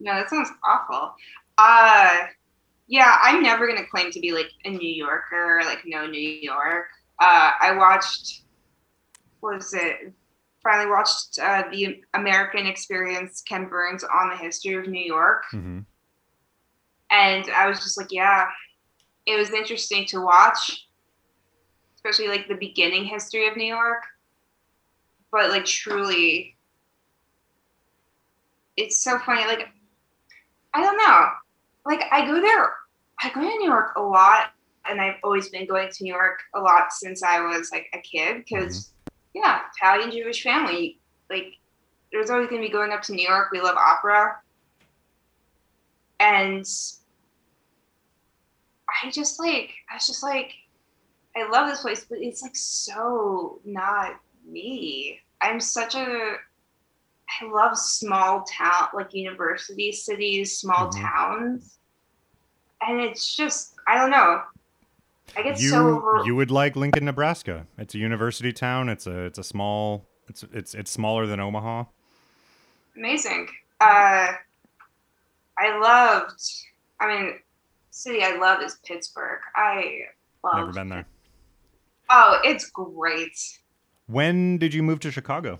[0.00, 1.14] No, that sounds awful.
[1.56, 2.26] Uh,
[2.88, 6.86] yeah, I'm never gonna claim to be like a New Yorker, like no New York.
[7.20, 8.42] uh, I watched.
[9.40, 10.12] What was it?
[10.64, 13.42] Finally watched uh, the American Experience.
[13.42, 15.80] Ken Burns on the history of New York, hmm
[17.10, 18.46] and I was just like, yeah,
[19.26, 20.88] it was interesting to watch,
[21.96, 24.02] especially like the beginning history of New York.
[25.30, 26.56] But like truly,
[28.76, 29.46] it's so funny.
[29.46, 29.68] Like,
[30.74, 31.26] I don't know.
[31.86, 32.72] Like, I go there.
[33.22, 34.52] I go to New York a lot,
[34.88, 37.98] and I've always been going to New York a lot since I was like a
[37.98, 38.38] kid.
[38.38, 38.93] Because,
[39.34, 41.00] yeah, Italian Jewish family.
[41.30, 41.54] Like,
[42.12, 43.48] there's always gonna be going up to New York.
[43.52, 44.36] We love opera,
[46.20, 46.64] and
[49.04, 50.52] I just like I was just like
[51.36, 54.12] I love this place, but it's like so not
[54.46, 55.20] me.
[55.40, 56.36] I'm such a
[57.42, 61.00] I love small town like university cities, small Mhm.
[61.00, 61.78] towns.
[62.82, 64.42] And it's just I don't know.
[65.36, 67.66] I get You so over you would like Lincoln, Nebraska.
[67.78, 68.88] It's a university town.
[68.88, 70.06] It's a it's a small.
[70.28, 71.84] It's it's it's smaller than Omaha.
[72.96, 73.48] amazing.
[73.80, 74.28] Uh
[75.58, 76.42] I loved
[77.00, 77.38] I mean
[77.90, 79.40] city I love is Pittsburgh.
[79.56, 80.00] I
[80.42, 81.06] love Never been there.
[82.10, 83.38] Oh, it's great.
[84.06, 85.58] When did you move to Chicago?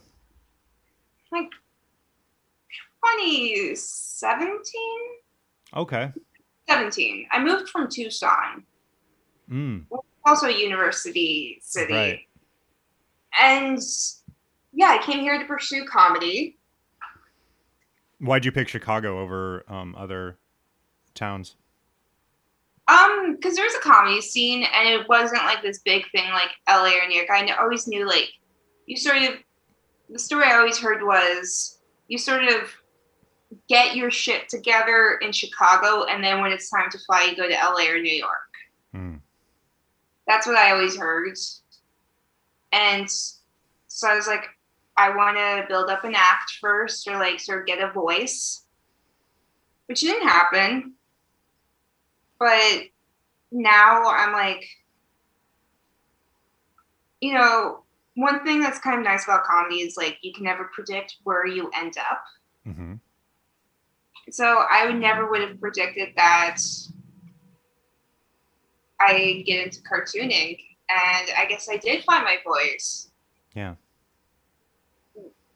[1.32, 1.50] Like
[3.04, 4.80] 2017?
[5.76, 6.12] Okay.
[6.68, 7.26] 17.
[7.30, 8.64] I moved from Tucson,
[9.50, 9.86] Mm,
[10.24, 11.92] also a university city.
[11.92, 12.20] right.
[13.40, 13.78] And
[14.72, 16.58] yeah, I came here to pursue comedy.
[18.18, 20.38] Why'd you pick Chicago over um, other
[21.14, 21.56] towns?
[22.86, 26.90] Um, because there's a comedy scene and it wasn't like this big thing like LA
[27.02, 27.30] or New York.
[27.30, 28.30] I always knew like
[28.86, 29.36] you sort of
[30.10, 31.78] the story I always heard was
[32.08, 32.70] you sort of
[33.68, 37.48] get your shit together in Chicago and then when it's time to fly you go
[37.48, 38.52] to LA or New York.
[38.94, 39.20] Mm.
[40.26, 41.36] That's what I always heard.
[42.72, 43.08] And
[43.86, 44.46] so I was like,
[44.96, 48.64] I want to build up an act first or like sort of get a voice,
[49.86, 50.94] which didn't happen.
[52.38, 52.84] But
[53.50, 54.66] now I'm like,
[57.20, 57.82] you know,
[58.16, 61.46] one thing that's kind of nice about comedy is like you can never predict where
[61.46, 62.24] you end up.
[62.64, 62.94] hmm
[64.30, 66.58] So I would never would have predicted that
[69.06, 73.10] I get into cartooning, and I guess I did find my voice.
[73.54, 73.74] Yeah.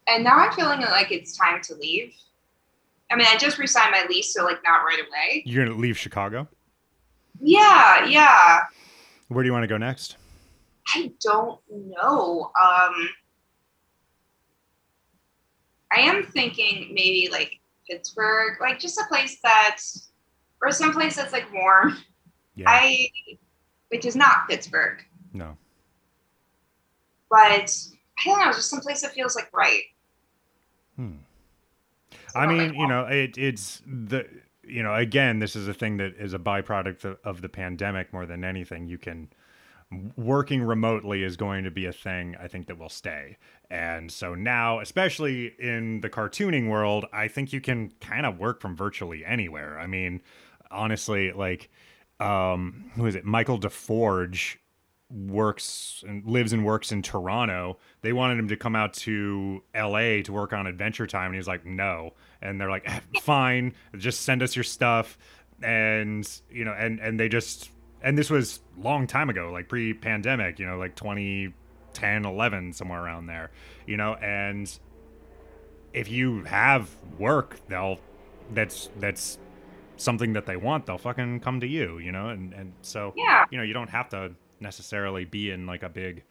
[0.06, 2.14] And now I'm feeling like it's time to leave.
[3.10, 5.42] I mean, I just resigned my lease, so like not right away.
[5.46, 6.48] You're gonna leave Chicago.
[7.40, 8.60] Yeah, yeah.
[9.28, 10.16] Where do you want to go next?
[10.94, 12.50] I don't know.
[12.60, 13.08] Um,
[15.92, 20.10] I am thinking maybe like Pittsburgh, like just a place that's,
[20.62, 21.98] or some place that's like warm.
[22.58, 22.68] Yeah.
[22.68, 23.08] I,
[23.90, 25.56] which is not Pittsburgh, no.
[27.30, 29.82] but I don't know, just some place that feels like right.
[30.96, 31.12] Hmm.
[32.34, 34.26] I mean, you know, it, it's the
[34.64, 38.12] you know, again, this is a thing that is a byproduct of, of the pandemic
[38.12, 38.86] more than anything.
[38.86, 39.28] You can
[40.16, 43.38] working remotely is going to be a thing I think that will stay.
[43.70, 48.60] And so now, especially in the cartooning world, I think you can kind of work
[48.60, 49.78] from virtually anywhere.
[49.78, 50.20] I mean,
[50.70, 51.70] honestly, like
[52.20, 53.24] um who is it?
[53.24, 54.56] Michael DeForge
[55.10, 57.78] works and lives and works in Toronto.
[58.02, 61.48] They wanted him to come out to LA to work on Adventure Time and he's
[61.48, 65.16] like, "No." And they're like, "Eh, "Fine, just send us your stuff."
[65.62, 67.70] And, you know, and and they just
[68.02, 73.26] and this was long time ago, like pre-pandemic, you know, like 2010, 11 somewhere around
[73.26, 73.50] there,
[73.86, 74.78] you know, and
[75.92, 77.98] if you have work, they'll
[78.52, 79.38] that's that's
[79.98, 82.30] something that they want, they'll fucking come to you, you know?
[82.30, 83.44] And and so Yeah.
[83.50, 86.24] you know, you don't have to necessarily be in like a big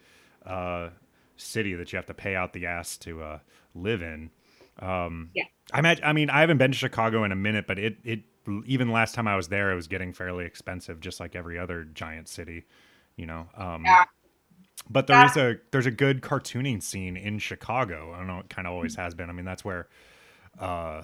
[0.45, 0.89] uh,
[1.37, 3.39] city that you have to pay out the ass to uh,
[3.75, 4.31] live in.
[4.79, 5.43] Um, Yeah.
[5.73, 8.21] I imagine, I mean, I haven't been to Chicago in a minute, but it, it,
[8.65, 11.83] even last time I was there, it was getting fairly expensive, just like every other
[11.83, 12.65] giant city,
[13.17, 13.47] you know?
[13.55, 14.05] Um, Yeah.
[14.89, 18.13] But there is a, there's a good cartooning scene in Chicago.
[18.13, 18.39] I don't know.
[18.39, 19.29] It kind of always has been.
[19.29, 19.87] I mean, that's where,
[20.59, 21.01] uh,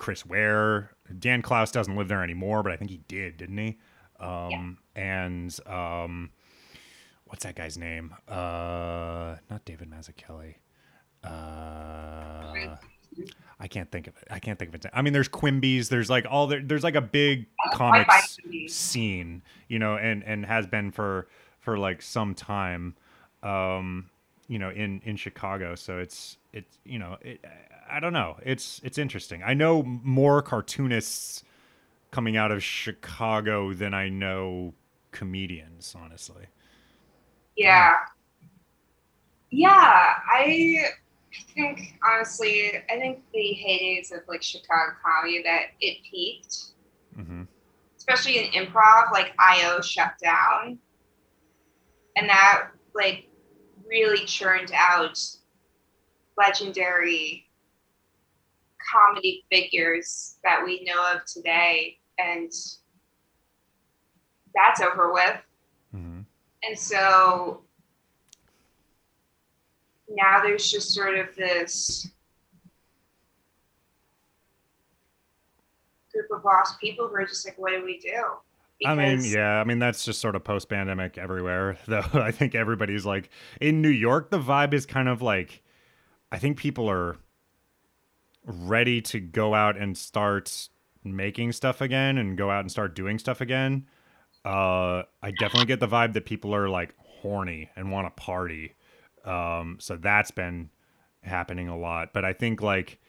[0.00, 3.78] Chris Ware, Dan Clowes doesn't live there anymore, but I think he did, didn't he?
[4.18, 6.30] Um, and um,
[7.26, 8.14] what's that guy's name?
[8.26, 10.54] Uh, not David Mazzucchelli.
[11.22, 12.76] Uh,
[13.60, 14.24] I can't think of it.
[14.30, 14.86] I can't think of it.
[14.94, 15.90] I mean, there's Quimby's.
[15.90, 16.62] There's like all there.
[16.62, 18.38] There's like a big comics
[18.68, 21.28] scene, you know, and and has been for
[21.58, 22.96] for like some time,
[23.42, 24.08] um,
[24.48, 25.74] you know, in in Chicago.
[25.74, 27.44] So it's it's you know, it,
[27.90, 28.36] I don't know.
[28.42, 29.42] It's it's interesting.
[29.44, 31.44] I know more cartoonists
[32.10, 34.74] coming out of Chicago than I know
[35.12, 36.46] comedians, honestly.
[37.56, 37.94] Yeah.
[39.50, 40.84] Yeah, I
[41.54, 46.56] think honestly, I think the heydays of like Chicago comedy that it peaked,
[47.14, 47.42] hmm
[47.98, 50.78] especially in improv, like IO shut down.
[52.16, 53.28] And that like
[53.86, 55.18] really churned out
[56.36, 57.49] legendary
[58.92, 61.98] comedy figures that we know of today.
[62.18, 62.50] And
[64.54, 65.36] that's over with.
[65.92, 66.20] hmm
[66.62, 67.62] And so
[70.08, 72.08] now there's just sort of this
[76.12, 78.22] group of lost people who are just like, what do we do?
[78.86, 81.76] I mean, yeah, I mean that's just sort of post-pandemic everywhere.
[81.86, 83.28] Though I think everybody's like
[83.60, 85.62] in New York, the vibe is kind of like
[86.32, 87.16] I think people are
[88.50, 90.68] ready to go out and start
[91.04, 93.86] making stuff again and go out and start doing stuff again.
[94.44, 98.74] Uh, I definitely get the vibe that people are like horny and want to party.
[99.24, 100.70] Um, so that's been
[101.22, 102.12] happening a lot.
[102.12, 103.00] But I think like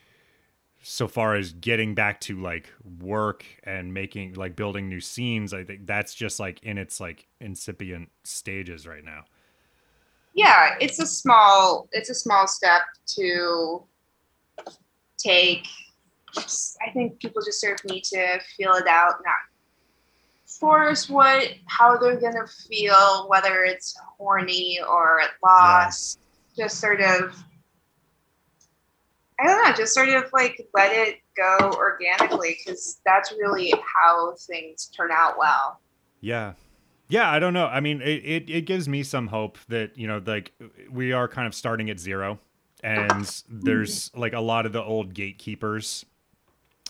[0.84, 2.70] so far as getting back to like
[3.00, 7.28] work and making like building new scenes, I think that's just like in its like
[7.40, 9.24] incipient stages right now.
[10.34, 12.84] yeah, it's a small it's a small step
[13.18, 13.84] to
[15.22, 15.68] take.
[16.38, 19.36] I think people just sort of need to feel it out, not
[20.60, 26.20] force what how they're gonna feel, whether it's horny or lost.
[26.58, 27.36] Just sort of
[29.40, 34.36] I don't know, just sort of like let it go organically because that's really how
[34.48, 35.80] things turn out well.
[36.20, 36.54] Yeah.
[37.10, 37.66] Yeah, I don't know.
[37.66, 40.54] I mean, it, it, it gives me some hope that, you know, like
[40.90, 42.40] we are kind of starting at zero
[42.84, 46.06] and there's like a lot of the old gatekeepers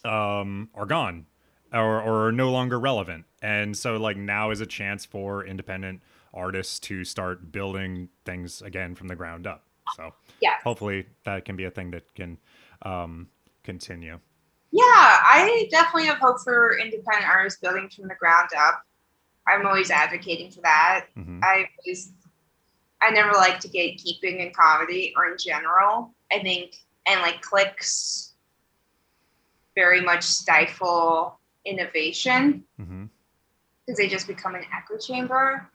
[0.03, 1.25] um are gone
[1.73, 3.25] or, or are no longer relevant.
[3.41, 6.01] And so like now is a chance for independent
[6.33, 9.63] artists to start building things again from the ground up.
[9.87, 10.55] So Yeah.
[10.63, 12.37] hopefully that can be a thing that can
[12.81, 13.29] um
[13.63, 14.19] continue.
[14.71, 18.83] Yeah, I definitely have hope for independent artists building from the ground up.
[19.47, 21.07] I'm always advocating for that.
[21.15, 22.13] hmm I always,
[23.01, 26.13] I never like to gatekeeping in comedy or in general.
[26.31, 26.75] I think,
[27.07, 28.33] and like clicks
[29.75, 35.67] very much stifle innovation because they just become an echo chamber.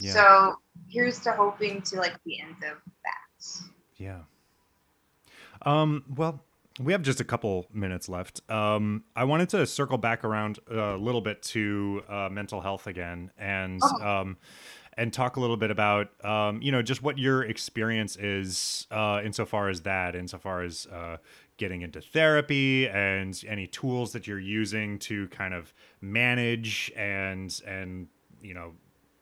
[0.00, 0.12] Yeah.
[0.12, 0.56] So
[0.88, 3.62] here's to hoping to like the end of that.
[3.96, 4.20] Yeah.
[5.62, 6.42] Um, well,
[6.78, 8.40] we have just a couple minutes left.
[8.50, 13.30] Um, I wanted to circle back around a little bit to uh, mental health again,
[13.38, 14.06] and Oh.
[14.20, 14.36] um,
[14.96, 19.20] and talk a little bit about um, you know just what your experience is uh,
[19.24, 21.18] insofar as that, insofar as uh,
[21.56, 28.08] getting into therapy and any tools that you're using to kind of manage and and
[28.40, 28.72] you know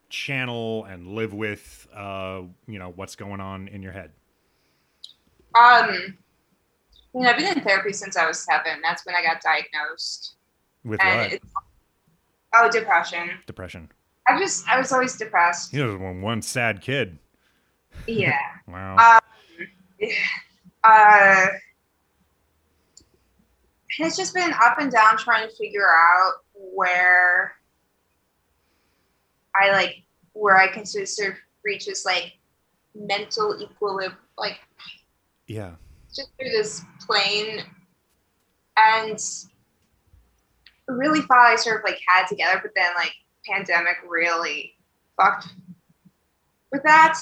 [0.09, 4.13] channel and live with uh, you know what's going on in your head.
[5.59, 6.17] Um,
[7.15, 8.81] you know, I've been in therapy since I was seven.
[8.83, 10.35] That's when I got diagnosed.
[10.85, 11.41] With and what?
[12.55, 13.31] oh, depression.
[13.47, 13.91] Depression.
[14.29, 15.73] I just, I was always depressed.
[15.73, 17.19] You know, one, one sad kid.
[18.07, 18.39] Yeah.
[18.67, 19.21] Wow.
[20.83, 21.47] Uh, uh,
[23.99, 27.55] it's just been up and down trying to figure out where
[29.55, 30.03] I like
[30.33, 32.35] where I can sort of, reach this like
[32.95, 34.59] mental equilibrium, like
[35.47, 35.73] yeah.
[36.15, 37.63] just through this plane,
[38.77, 39.19] and
[40.89, 43.15] really thought I sort of like had together, but then like
[43.47, 44.75] pandemic really
[45.17, 45.49] fucked
[46.73, 47.19] with that.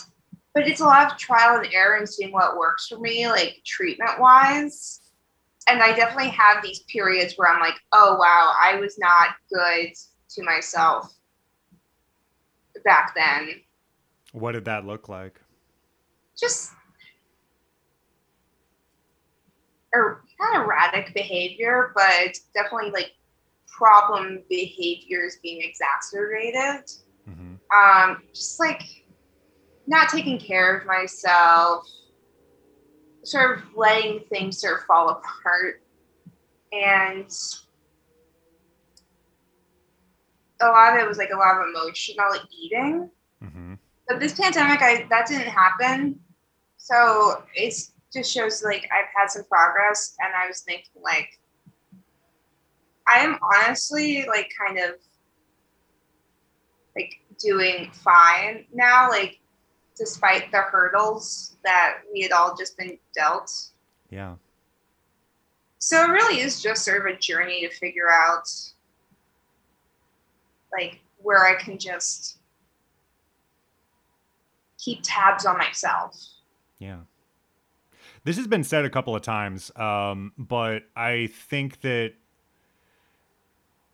[0.55, 3.63] But it's a lot of trial and error and seeing what works for me, like
[3.65, 5.01] treatment wise.
[5.69, 9.93] And I definitely have these periods where I'm like, oh wow, I was not good
[10.31, 11.15] to myself
[12.85, 13.61] back then.
[14.33, 15.41] What did that look like?
[16.39, 16.73] Just
[19.95, 23.13] er, not erratic behavior, but definitely like
[23.77, 26.91] problem behaviors being exacerbated.
[27.27, 28.83] hmm um, just like
[29.87, 31.89] not taking care of myself,
[33.25, 35.83] sort of letting things sort of fall apart,
[36.73, 37.31] and
[40.61, 42.29] a lot of it was like a lot of emotional
[42.61, 43.11] eating.
[43.41, 43.75] hmm
[44.07, 46.21] But this pandemic, I that didn't happen,
[46.77, 51.39] so it's just shows like I've had some progress, and I was thinking like
[53.07, 54.97] I am honestly like kind of
[56.97, 59.41] like doing fine now, like
[59.97, 63.53] despite the hurdles that we had all just been dealt.
[64.11, 64.37] Yeah.
[65.79, 68.49] So it really is just sort of a journey to figure out
[70.73, 72.39] like where I can just
[74.79, 76.17] keep tabs on myself.
[76.79, 77.01] Yeah.
[78.25, 82.15] This has been said a couple of times, um, but I think that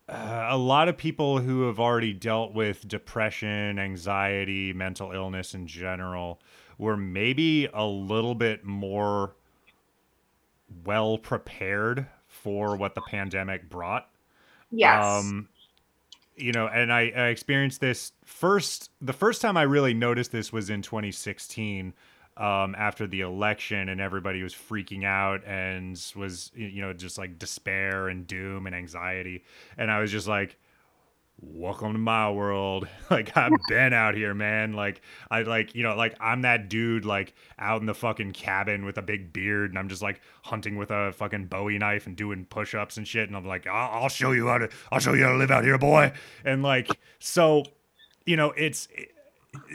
[0.09, 5.66] uh, a lot of people who have already dealt with depression, anxiety, mental illness in
[5.66, 6.40] general
[6.78, 9.34] were maybe a little bit more
[10.84, 14.09] well prepared for what the pandemic brought.
[14.70, 15.04] Yes.
[15.04, 15.48] Um,
[16.36, 18.90] you know, and I, I experienced this first.
[19.00, 21.92] The first time I really noticed this was in 2016,
[22.39, 27.39] um, after the election, and everybody was freaking out and was, you know, just like
[27.39, 29.45] despair and doom and anxiety.
[29.76, 30.57] And I was just like,
[31.41, 32.89] welcome to my world.
[33.11, 34.74] Like i've been out here man.
[34.74, 38.84] Like i like you know like i'm that dude like out in the fucking cabin
[38.84, 42.16] with a big beard and i'm just like hunting with a fucking bowie knife and
[42.16, 43.28] doing push-ups and shit.
[43.28, 45.51] And i'm like i'll, I'll show you how to i'll show you how to live
[45.51, 46.12] out here boy.
[46.45, 47.64] And like so
[48.26, 48.89] you know it's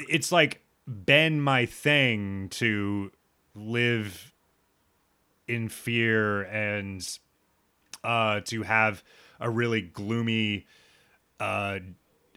[0.07, 3.11] it's like been my thing to
[3.55, 4.33] live
[5.47, 7.19] in fear and
[8.03, 9.03] uh to have
[9.39, 10.65] a really gloomy
[11.39, 11.79] uh,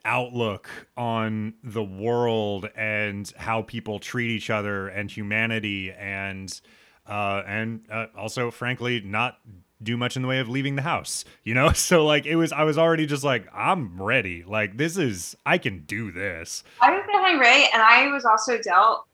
[0.04, 6.60] outlook on the world and how people treat each other and humanity and
[7.06, 9.38] uh, and uh, also frankly not
[9.82, 12.50] do much in the way of leaving the house you know so like it was
[12.52, 16.90] i was already just like i'm ready like this is i can do this I
[16.92, 19.04] was definitely right, and I was also dealt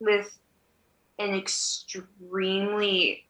[0.00, 0.36] with
[1.18, 3.26] an extremely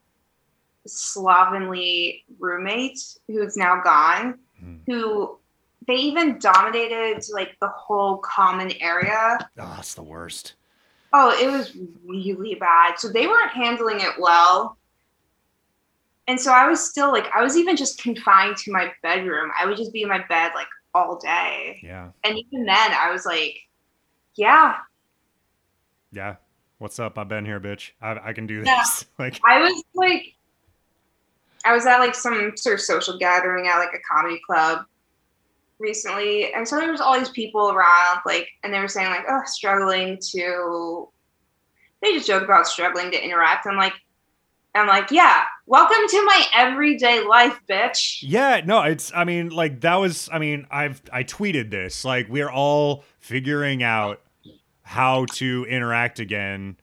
[0.87, 4.77] slovenly roommate who's now gone, Hmm.
[4.87, 5.39] who
[5.87, 9.39] they even dominated like the whole common area.
[9.59, 10.55] oh it's the worst
[11.13, 11.75] Oh, it was
[12.07, 12.99] really bad.
[12.99, 14.77] So they weren't handling it well.
[16.29, 19.51] And so I was still like, I was even just confined to my bedroom.
[19.59, 21.81] I would just be in my bed like all day.
[21.83, 23.59] yeah And even then, I was like,
[24.37, 24.77] yeah,
[26.13, 26.37] yeah
[26.79, 28.79] what's up i've been here bitch i, I can do Yeah.
[28.79, 30.23] this like I was like,
[31.65, 34.85] I was at like some sort of social gathering at like a comedy club
[35.81, 39.25] recently, and so there was all these people around, like, and they were saying like,
[39.29, 41.09] oh, struggling to.
[42.01, 43.67] They just joke about struggling to interact.
[43.67, 43.93] I'm like,
[44.75, 48.19] I'm like, yeah, welcome to my everyday life, bitch.
[48.23, 52.05] Yeah, no, it's I mean, like that was I mean, I've I tweeted this.
[52.05, 54.21] Like we're all figuring out
[54.83, 56.77] how to interact again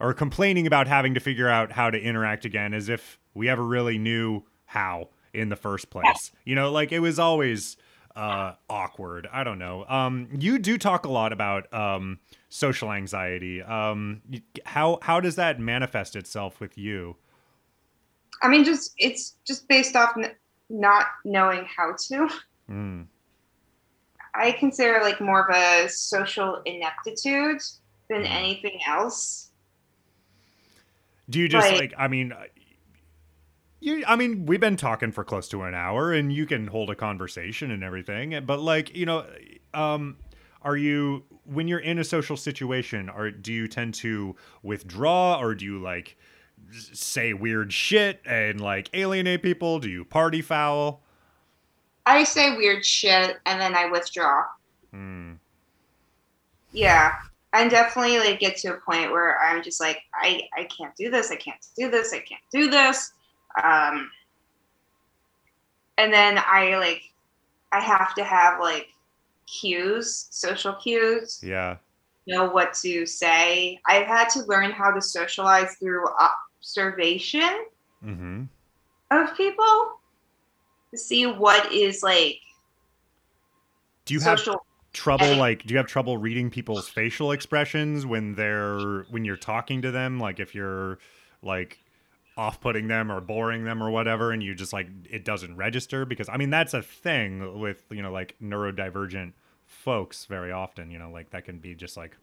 [0.00, 3.64] or complaining about having to figure out how to interact again as if we ever
[3.64, 6.32] really knew how in the first place.
[6.44, 7.76] You know, like it was always
[8.16, 9.28] uh awkward.
[9.32, 9.84] I don't know.
[9.88, 12.18] Um you do talk a lot about um
[12.48, 13.62] social anxiety.
[13.62, 14.22] Um
[14.66, 17.16] how how does that manifest itself with you?
[18.42, 20.34] I mean, just it's just based off n-
[20.70, 22.28] not knowing how to.
[22.70, 23.06] Mm.
[24.34, 27.60] I consider like more of a social ineptitude
[28.08, 28.30] than Mm.
[28.30, 29.50] anything else.
[31.28, 31.94] Do you just Like- like?
[31.98, 32.44] I mean, uh,
[33.80, 34.02] you.
[34.06, 36.94] I mean, we've been talking for close to an hour, and you can hold a
[36.94, 38.38] conversation and everything.
[38.46, 39.26] But like, you know,
[39.74, 40.16] um,
[40.62, 43.08] are you when you're in a social situation?
[43.08, 46.16] Or do you tend to withdraw, or do you like
[46.72, 49.78] say weird shit and like alienate people?
[49.78, 51.00] Do you party foul?
[52.06, 54.44] I say weird shit and then I withdraw.
[54.92, 55.32] Hmm.
[56.72, 57.14] Yeah.
[57.52, 61.10] I definitely like get to a point where I'm just like, I, I can't do
[61.10, 63.12] this, I can't do this, I can't do this.
[63.62, 64.10] Um
[65.96, 67.02] and then I like
[67.72, 68.88] I have to have like
[69.46, 71.76] cues, social cues, Yeah.
[72.26, 73.80] know what to say.
[73.86, 76.06] I've had to learn how to socialize through
[76.68, 77.64] observation
[78.04, 78.44] Mm-hmm.
[79.10, 79.98] of people
[80.92, 82.38] to see what is like
[84.04, 84.40] Do you have
[84.92, 89.82] trouble like do you have trouble reading people's facial expressions when they're when you're talking
[89.82, 90.20] to them?
[90.20, 91.00] Like if you're
[91.42, 91.82] like
[92.36, 96.04] off-putting them or boring them or whatever and you just like it doesn't register?
[96.04, 99.32] Because i mean that's a thing with you know like neurodivergent
[99.66, 102.16] folks very often you know like that can be just like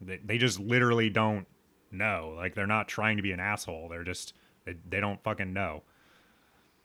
[0.00, 1.48] they, they just literally don't
[1.92, 4.34] know like they're not trying to be an asshole they're just
[4.64, 5.82] they, they don't fucking know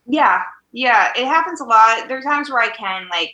[0.06, 2.08] Yeah, yeah, it happens a lot.
[2.08, 3.34] There are times where I can like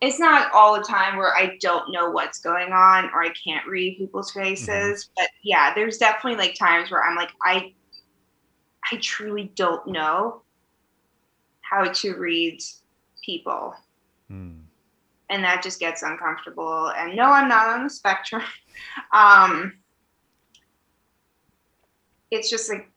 [0.00, 3.66] it's not all the time where I don't know what's going on or I can't
[3.66, 7.72] read people's faces, but yeah, there's definitely like times where I'm like I
[8.92, 10.42] I truly don't know
[11.62, 12.60] how to read
[13.24, 13.74] people.
[14.28, 14.58] Hmm.
[15.30, 16.92] And that just gets uncomfortable.
[16.96, 18.42] And no, I'm not on the spectrum.
[19.12, 19.74] Um
[22.30, 22.90] it's just like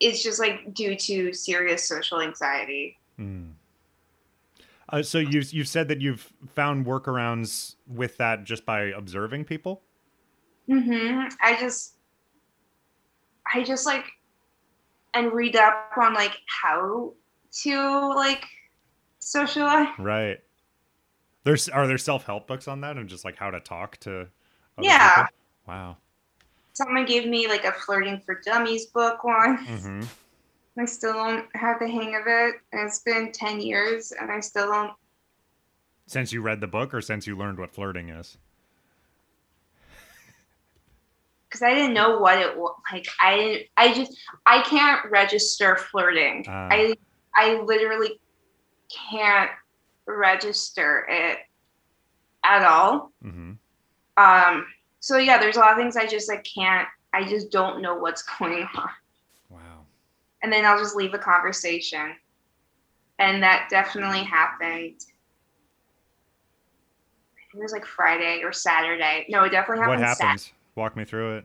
[0.00, 2.98] it's just like due to serious social anxiety.
[3.16, 3.50] Hmm.
[4.88, 9.82] Uh, so you've you've said that you've found workarounds with that just by observing people.
[10.68, 11.94] hmm I just,
[13.54, 14.04] I just like,
[15.14, 17.14] and read up on like how
[17.62, 18.44] to like
[19.18, 19.88] socialize.
[19.98, 20.38] Right.
[21.44, 24.28] There's are there self help books on that and just like how to talk to
[24.78, 25.26] Yeah.
[25.26, 25.28] people?
[25.66, 25.96] Wow.
[26.74, 29.60] Someone gave me like a flirting for dummies book once.
[29.82, 30.02] hmm
[30.78, 32.54] I still don't have the hang of it.
[32.72, 34.92] And it's been 10 years and I still don't.
[36.06, 38.38] Since you read the book or since you learned what flirting is?
[41.48, 42.74] Because I didn't know what it was.
[42.90, 44.16] Like, I didn't, I just,
[44.46, 46.46] I can't register flirting.
[46.48, 46.68] Ah.
[46.70, 46.94] I,
[47.36, 48.18] I literally
[49.10, 49.50] can't
[50.06, 51.40] register it
[52.42, 53.12] at all.
[53.20, 53.52] hmm
[54.16, 54.66] Um,
[55.02, 57.96] so yeah, there's a lot of things I just like can't, I just don't know
[57.96, 58.88] what's going on.
[59.50, 59.84] Wow.
[60.42, 62.14] And then I'll just leave a conversation.
[63.18, 64.94] And that definitely happened.
[67.54, 69.26] It was like Friday or Saturday.
[69.28, 70.16] No, it definitely What happened.
[70.16, 70.52] Sat- happens?
[70.76, 71.44] Walk me through it.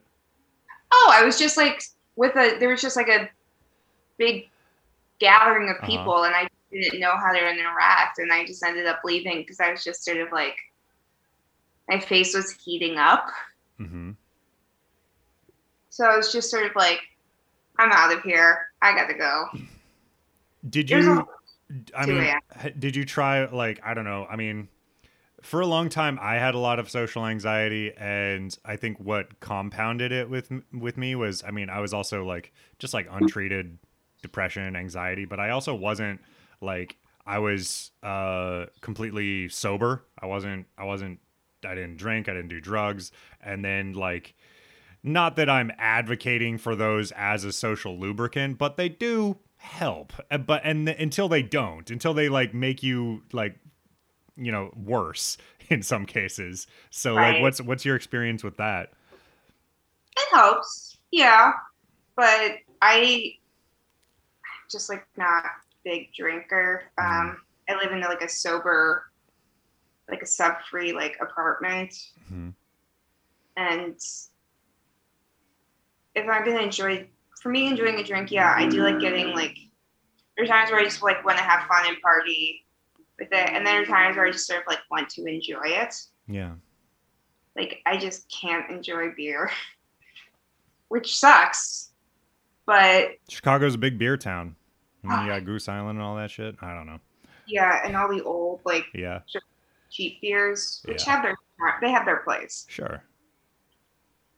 [0.94, 1.84] oh, I was just like
[2.16, 3.30] with a there was just like a
[4.18, 4.48] big
[5.20, 5.88] gathering of Uh-huh.
[5.88, 9.02] people and I didn't know how they were gonna interact and I just ended up
[9.04, 10.56] leaving because I was just sort of like
[11.88, 13.28] my face was heating up.
[13.80, 14.12] hmm
[15.90, 17.00] So I was just sort of like,
[17.80, 18.68] I'm out of here.
[18.82, 19.46] I gotta go.
[20.68, 21.28] Did you?
[21.96, 22.32] I 2 mean,
[22.80, 24.26] did you try like I don't know?
[24.30, 24.70] I mean,
[25.42, 29.40] for a long time, I had a lot of social anxiety, and I think what
[29.42, 33.80] compounded it with with me was, I mean, I was also like just like untreated
[34.24, 36.22] depression, anxiety, but I also wasn't
[36.62, 40.06] like I was uh completely sober.
[40.22, 40.68] I wasn't.
[40.78, 41.20] I wasn't.
[41.66, 42.30] I didn't drink.
[42.30, 44.36] I didn't do drugs, and then like
[45.04, 50.14] not that I'm advocating for those as a social lubricant, but they do help.
[50.30, 53.58] Uh, But and until they don't, until they like make you like
[54.36, 55.38] you know worse
[55.70, 56.68] in some cases.
[56.90, 58.94] So like what's what's your experience with that?
[60.18, 61.54] It helps, yeah.
[62.16, 63.36] But I
[64.70, 65.44] just like not
[65.84, 66.84] big drinker.
[66.98, 67.38] Um,
[67.70, 69.06] I live in like a sober,
[70.10, 71.94] like a sub-free like apartment,
[72.32, 72.54] Mhm.
[73.58, 74.00] and
[76.16, 77.08] if I'm gonna enjoy,
[77.42, 79.56] for me enjoying a drink, yeah, I do like getting like.
[80.36, 82.64] There's times where I just like want to have fun and party
[83.20, 85.26] with it, and then there are times where I just sort of like want to
[85.26, 85.96] enjoy it.
[86.28, 86.54] Yeah.
[87.56, 89.50] like I just can't enjoy beer,
[90.90, 91.92] which sucks.
[92.68, 94.56] But Chicago's a big beer town.
[95.04, 96.56] I mean, you got Goose Island and all that shit.
[96.62, 97.00] I don't know.
[97.48, 99.22] yeah, and all the old like Yeah,
[99.98, 101.14] cheap beers, which Yeah.
[101.14, 101.36] have their
[101.82, 102.66] they have their place.
[102.70, 103.04] sure.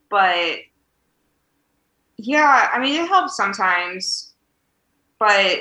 [0.09, 0.59] But
[2.17, 4.33] yeah, I mean it helps sometimes,
[5.19, 5.59] but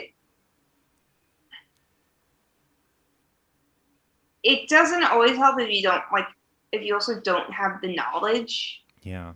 [4.45, 6.27] it doesn't always help if you don't like
[6.71, 9.33] if you also don't have the knowledge Yeah.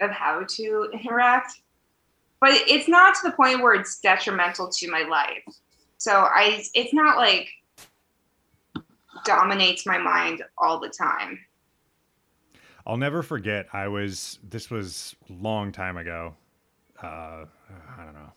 [0.00, 1.52] of how to interact.
[2.40, 5.44] But it's not to the point where it's detrimental to my life.
[5.98, 7.48] So I it's not like
[9.24, 11.38] dominates my mind all the time.
[12.86, 13.66] I'll never forget.
[13.72, 16.34] I was this was long time ago.
[17.00, 17.44] Uh,
[17.98, 18.32] I don't know,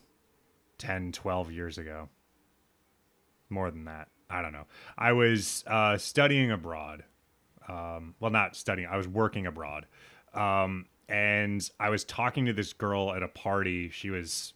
[0.78, 2.08] 10, 12 years ago.
[3.48, 4.08] More than that.
[4.28, 4.66] I don't know.
[4.98, 7.04] I was uh, studying abroad.
[7.68, 8.88] Um, well, not studying.
[8.88, 9.86] I was working abroad.
[10.34, 13.90] Um, and I was talking to this girl at a party.
[13.90, 14.54] She was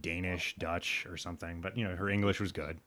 [0.00, 2.78] Danish, Dutch, or something, but you know, her English was good.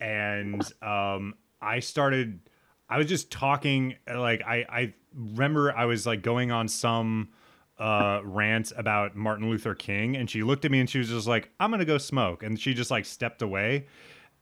[0.00, 2.40] And um, I started
[2.88, 7.30] I was just talking like I I remember I was like going on some
[7.78, 11.26] uh rant about Martin Luther King and she looked at me and she was just
[11.26, 13.86] like I'm going to go smoke and she just like stepped away.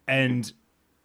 [0.06, 0.50] And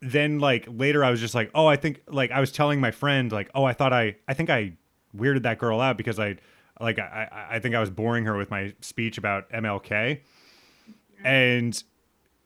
[0.01, 2.91] then like later I was just like oh I think like I was telling my
[2.91, 4.73] friend like oh I thought I I think I
[5.15, 6.37] weirded that girl out because I
[6.79, 10.21] like I I I think I was boring her with my speech about MLK
[11.23, 11.83] and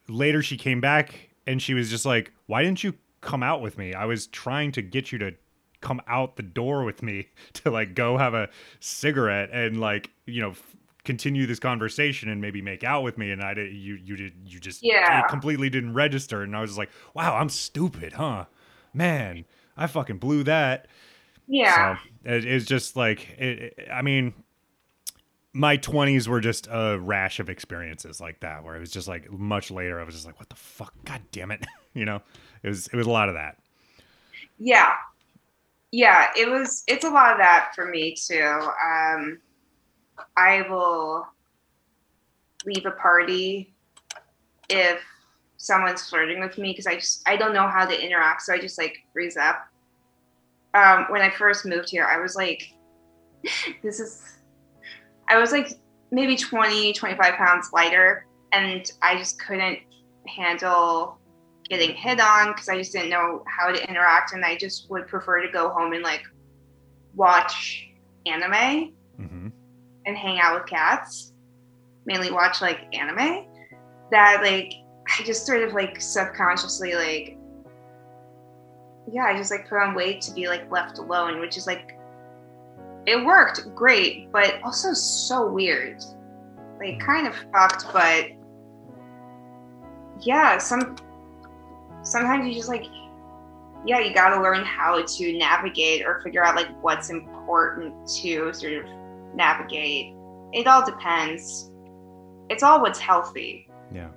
[0.08, 2.94] later she came back and she was just like, "Why didn't you
[3.28, 3.94] come out with me?
[3.94, 5.34] I was trying to get you to
[5.82, 8.50] come out the door with me to like go have a
[8.80, 13.32] cigarette and like you know f- continue this conversation and maybe make out with me."
[13.32, 13.74] And I did.
[13.74, 15.20] You you did you just Yeah.
[15.20, 16.42] it completely didn't register.
[16.42, 18.46] And I was just like, "Wow, I'm stupid, huh?
[18.94, 20.88] Man, I fucking blew that."
[21.48, 21.98] Yeah.
[21.98, 24.34] So it, it's just like it, it- I mean,
[25.54, 29.32] my twenties were just a rash of experiences like that, where it was just like
[29.32, 30.00] much later.
[30.00, 30.94] I was just like, "What the fuck?
[31.06, 32.22] God damn it!" you know,
[32.64, 33.58] it was it was a lot of that.
[34.58, 34.94] Yeah.
[35.92, 38.70] Yeah, it was it's a lot of that for me too.
[38.86, 39.40] Um
[40.36, 41.28] I will
[42.66, 43.74] leave a party
[44.70, 45.00] if
[45.58, 48.60] someone's flirting with me because I just I don't know how to interact, so I
[48.60, 49.68] just like freeze up.
[50.74, 52.74] Um when I first moved here, I was like
[53.84, 54.38] this is
[55.30, 55.70] I was like
[56.12, 59.80] maybe 20, 25 pounds lighter, and I just couldn't
[60.26, 61.17] handle
[61.70, 65.08] getting hit on because I just didn't know how to interact, and I just would
[65.08, 66.24] prefer to go home and like
[67.16, 67.90] watch
[68.26, 69.48] anime hmm
[70.06, 71.34] and hang out with cats,
[72.06, 73.46] mainly watch like anime.
[74.12, 74.74] That like
[75.08, 77.38] I just sort of like subconsciously like
[79.12, 81.98] yeah, I just like put on weight to be like left alone, which is like
[83.06, 86.02] it worked great, but also so weird.
[86.80, 88.28] Like kind of fucked, but
[90.22, 90.96] yeah, some
[92.08, 92.86] sometimes you just like
[93.86, 98.52] yeah, you got to learn how to navigate or figure out like what's important to
[98.54, 98.86] sort of
[99.34, 100.14] navigate.
[100.52, 101.72] It all depends.
[102.50, 103.70] It's all what's healthy.
[103.94, 104.10] Yeah.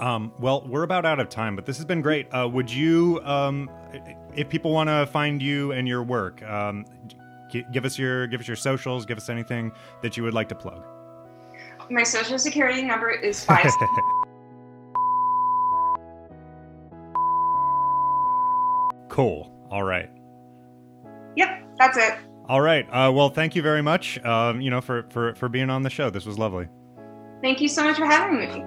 [0.00, 2.26] Um, well, we're about out of time, but this has been great.
[2.32, 3.70] Uh, would you, um,
[4.34, 6.86] if people want to find you and your work, um,
[7.50, 10.48] g- give us your give us your socials, give us anything that you would like
[10.48, 10.82] to plug.
[11.90, 13.66] My social security number is five.
[19.20, 19.52] cool.
[19.70, 20.10] All right.
[21.36, 22.14] yep, that's it.
[22.48, 22.86] All right.
[22.90, 24.18] Uh, well, thank you very much.
[24.24, 26.10] Um, you know, for for for being on the show.
[26.10, 26.68] This was lovely.
[27.42, 28.64] Thank you so much for having me.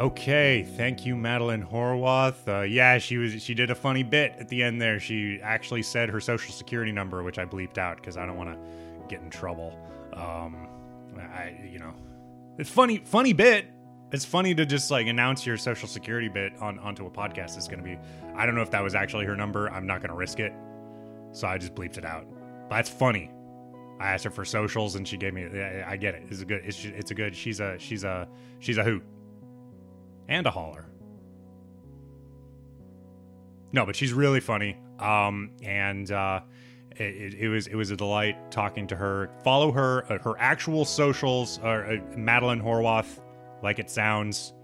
[0.00, 2.48] Okay, thank you, Madeline Horwath.
[2.48, 4.98] Uh, yeah, she was she did a funny bit at the end there.
[4.98, 8.50] She actually said her social security number, which I bleeped out because I don't want
[8.50, 8.58] to
[9.08, 9.76] get in trouble.
[10.14, 10.68] Um,
[11.18, 11.92] I you know,
[12.58, 13.66] it's funny funny bit.
[14.12, 17.56] It's funny to just like announce your social security bit on onto a podcast.
[17.56, 17.98] It's gonna be.
[18.36, 19.70] I don't know if that was actually her number.
[19.70, 20.52] I'm not gonna risk it,
[21.32, 22.26] so I just bleeped it out.
[22.68, 23.30] But that's funny.
[24.00, 25.44] I asked her for socials and she gave me.
[25.44, 26.24] I get it.
[26.28, 26.62] It's a good.
[26.64, 27.34] It's it's a good.
[27.34, 29.02] She's a she's a she's a hoot
[30.28, 30.86] and a holler.
[33.72, 34.76] No, but she's really funny.
[34.98, 36.40] Um, and uh,
[36.96, 39.30] it, it was it was a delight talking to her.
[39.42, 40.04] Follow her.
[40.12, 43.20] Uh, her actual socials are uh, Madeline Horwath,
[43.62, 44.54] like it sounds,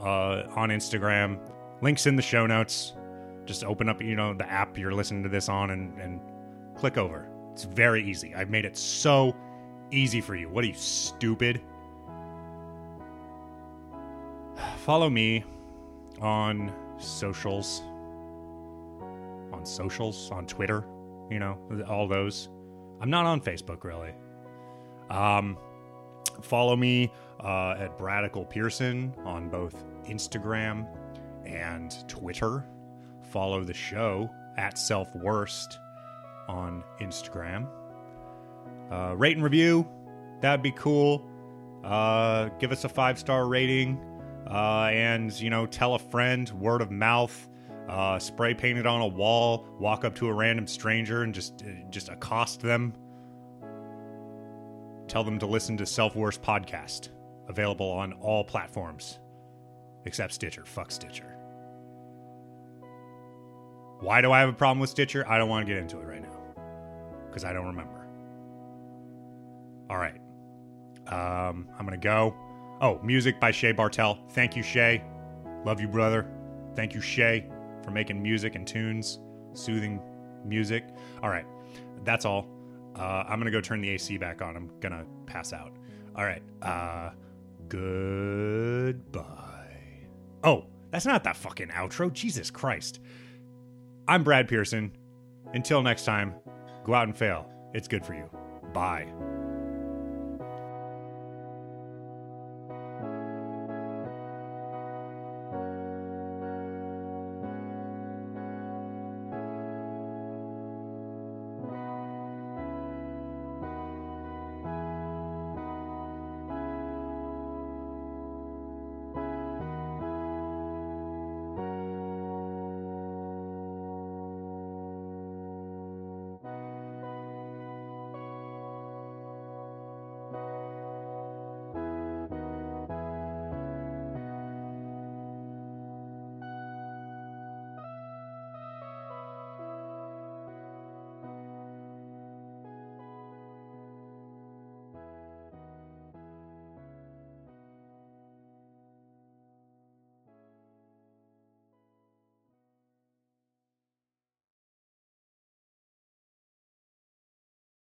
[0.00, 1.38] uh, on Instagram.
[1.82, 2.94] Links in the show notes.
[3.44, 6.20] Just open up, you know, the app you're listening to this on, and, and
[6.76, 7.28] click over.
[7.52, 8.34] It's very easy.
[8.34, 9.34] I've made it so
[9.90, 10.48] easy for you.
[10.48, 11.60] What are you stupid?
[14.78, 15.44] follow me
[16.20, 17.82] on socials
[19.52, 20.84] on socials on twitter
[21.30, 21.58] you know
[21.88, 22.48] all those
[23.00, 24.12] i'm not on facebook really
[25.10, 25.56] um
[26.42, 27.10] follow me
[27.40, 30.86] uh, at bradical pearson on both instagram
[31.46, 32.64] and twitter.
[33.30, 35.78] Follow the show at self worst
[36.48, 37.68] on instagram.
[38.90, 39.86] Uh, rate and review.
[40.40, 41.26] That'd be cool.
[41.84, 44.00] Uh, give us a five star rating.
[44.48, 47.48] Uh, and you know tell a friend word of mouth
[47.88, 51.62] uh, spray paint it on a wall walk up to a random stranger and just
[51.62, 52.94] uh, just accost them.
[55.06, 57.08] Tell them to listen to self worst podcast
[57.48, 59.18] available on all platforms
[60.04, 61.36] except stitcher fuck stitcher
[64.00, 66.04] why do i have a problem with stitcher i don't want to get into it
[66.04, 66.64] right now
[67.26, 68.06] because i don't remember
[69.90, 70.20] all right
[71.08, 72.34] um, i'm gonna go
[72.80, 74.18] Oh, music by Shay Bartel.
[74.30, 75.02] Thank you, Shay.
[75.64, 76.30] Love you, brother.
[76.76, 77.44] Thank you, Shay,
[77.82, 79.18] for making music and tunes,
[79.52, 80.00] soothing
[80.44, 80.84] music.
[81.20, 81.46] All right,
[82.04, 82.46] that's all.
[82.94, 84.56] Uh, I'm gonna go turn the AC back on.
[84.56, 85.72] I'm gonna pass out.
[86.14, 86.42] All right.
[86.62, 87.10] Uh,
[87.68, 89.26] goodbye.
[90.44, 92.12] Oh, that's not that fucking outro.
[92.12, 93.00] Jesus Christ.
[94.06, 94.96] I'm Brad Pearson.
[95.54, 96.34] Until next time,
[96.84, 97.50] go out and fail.
[97.74, 98.28] It's good for you.
[98.72, 99.06] Bye.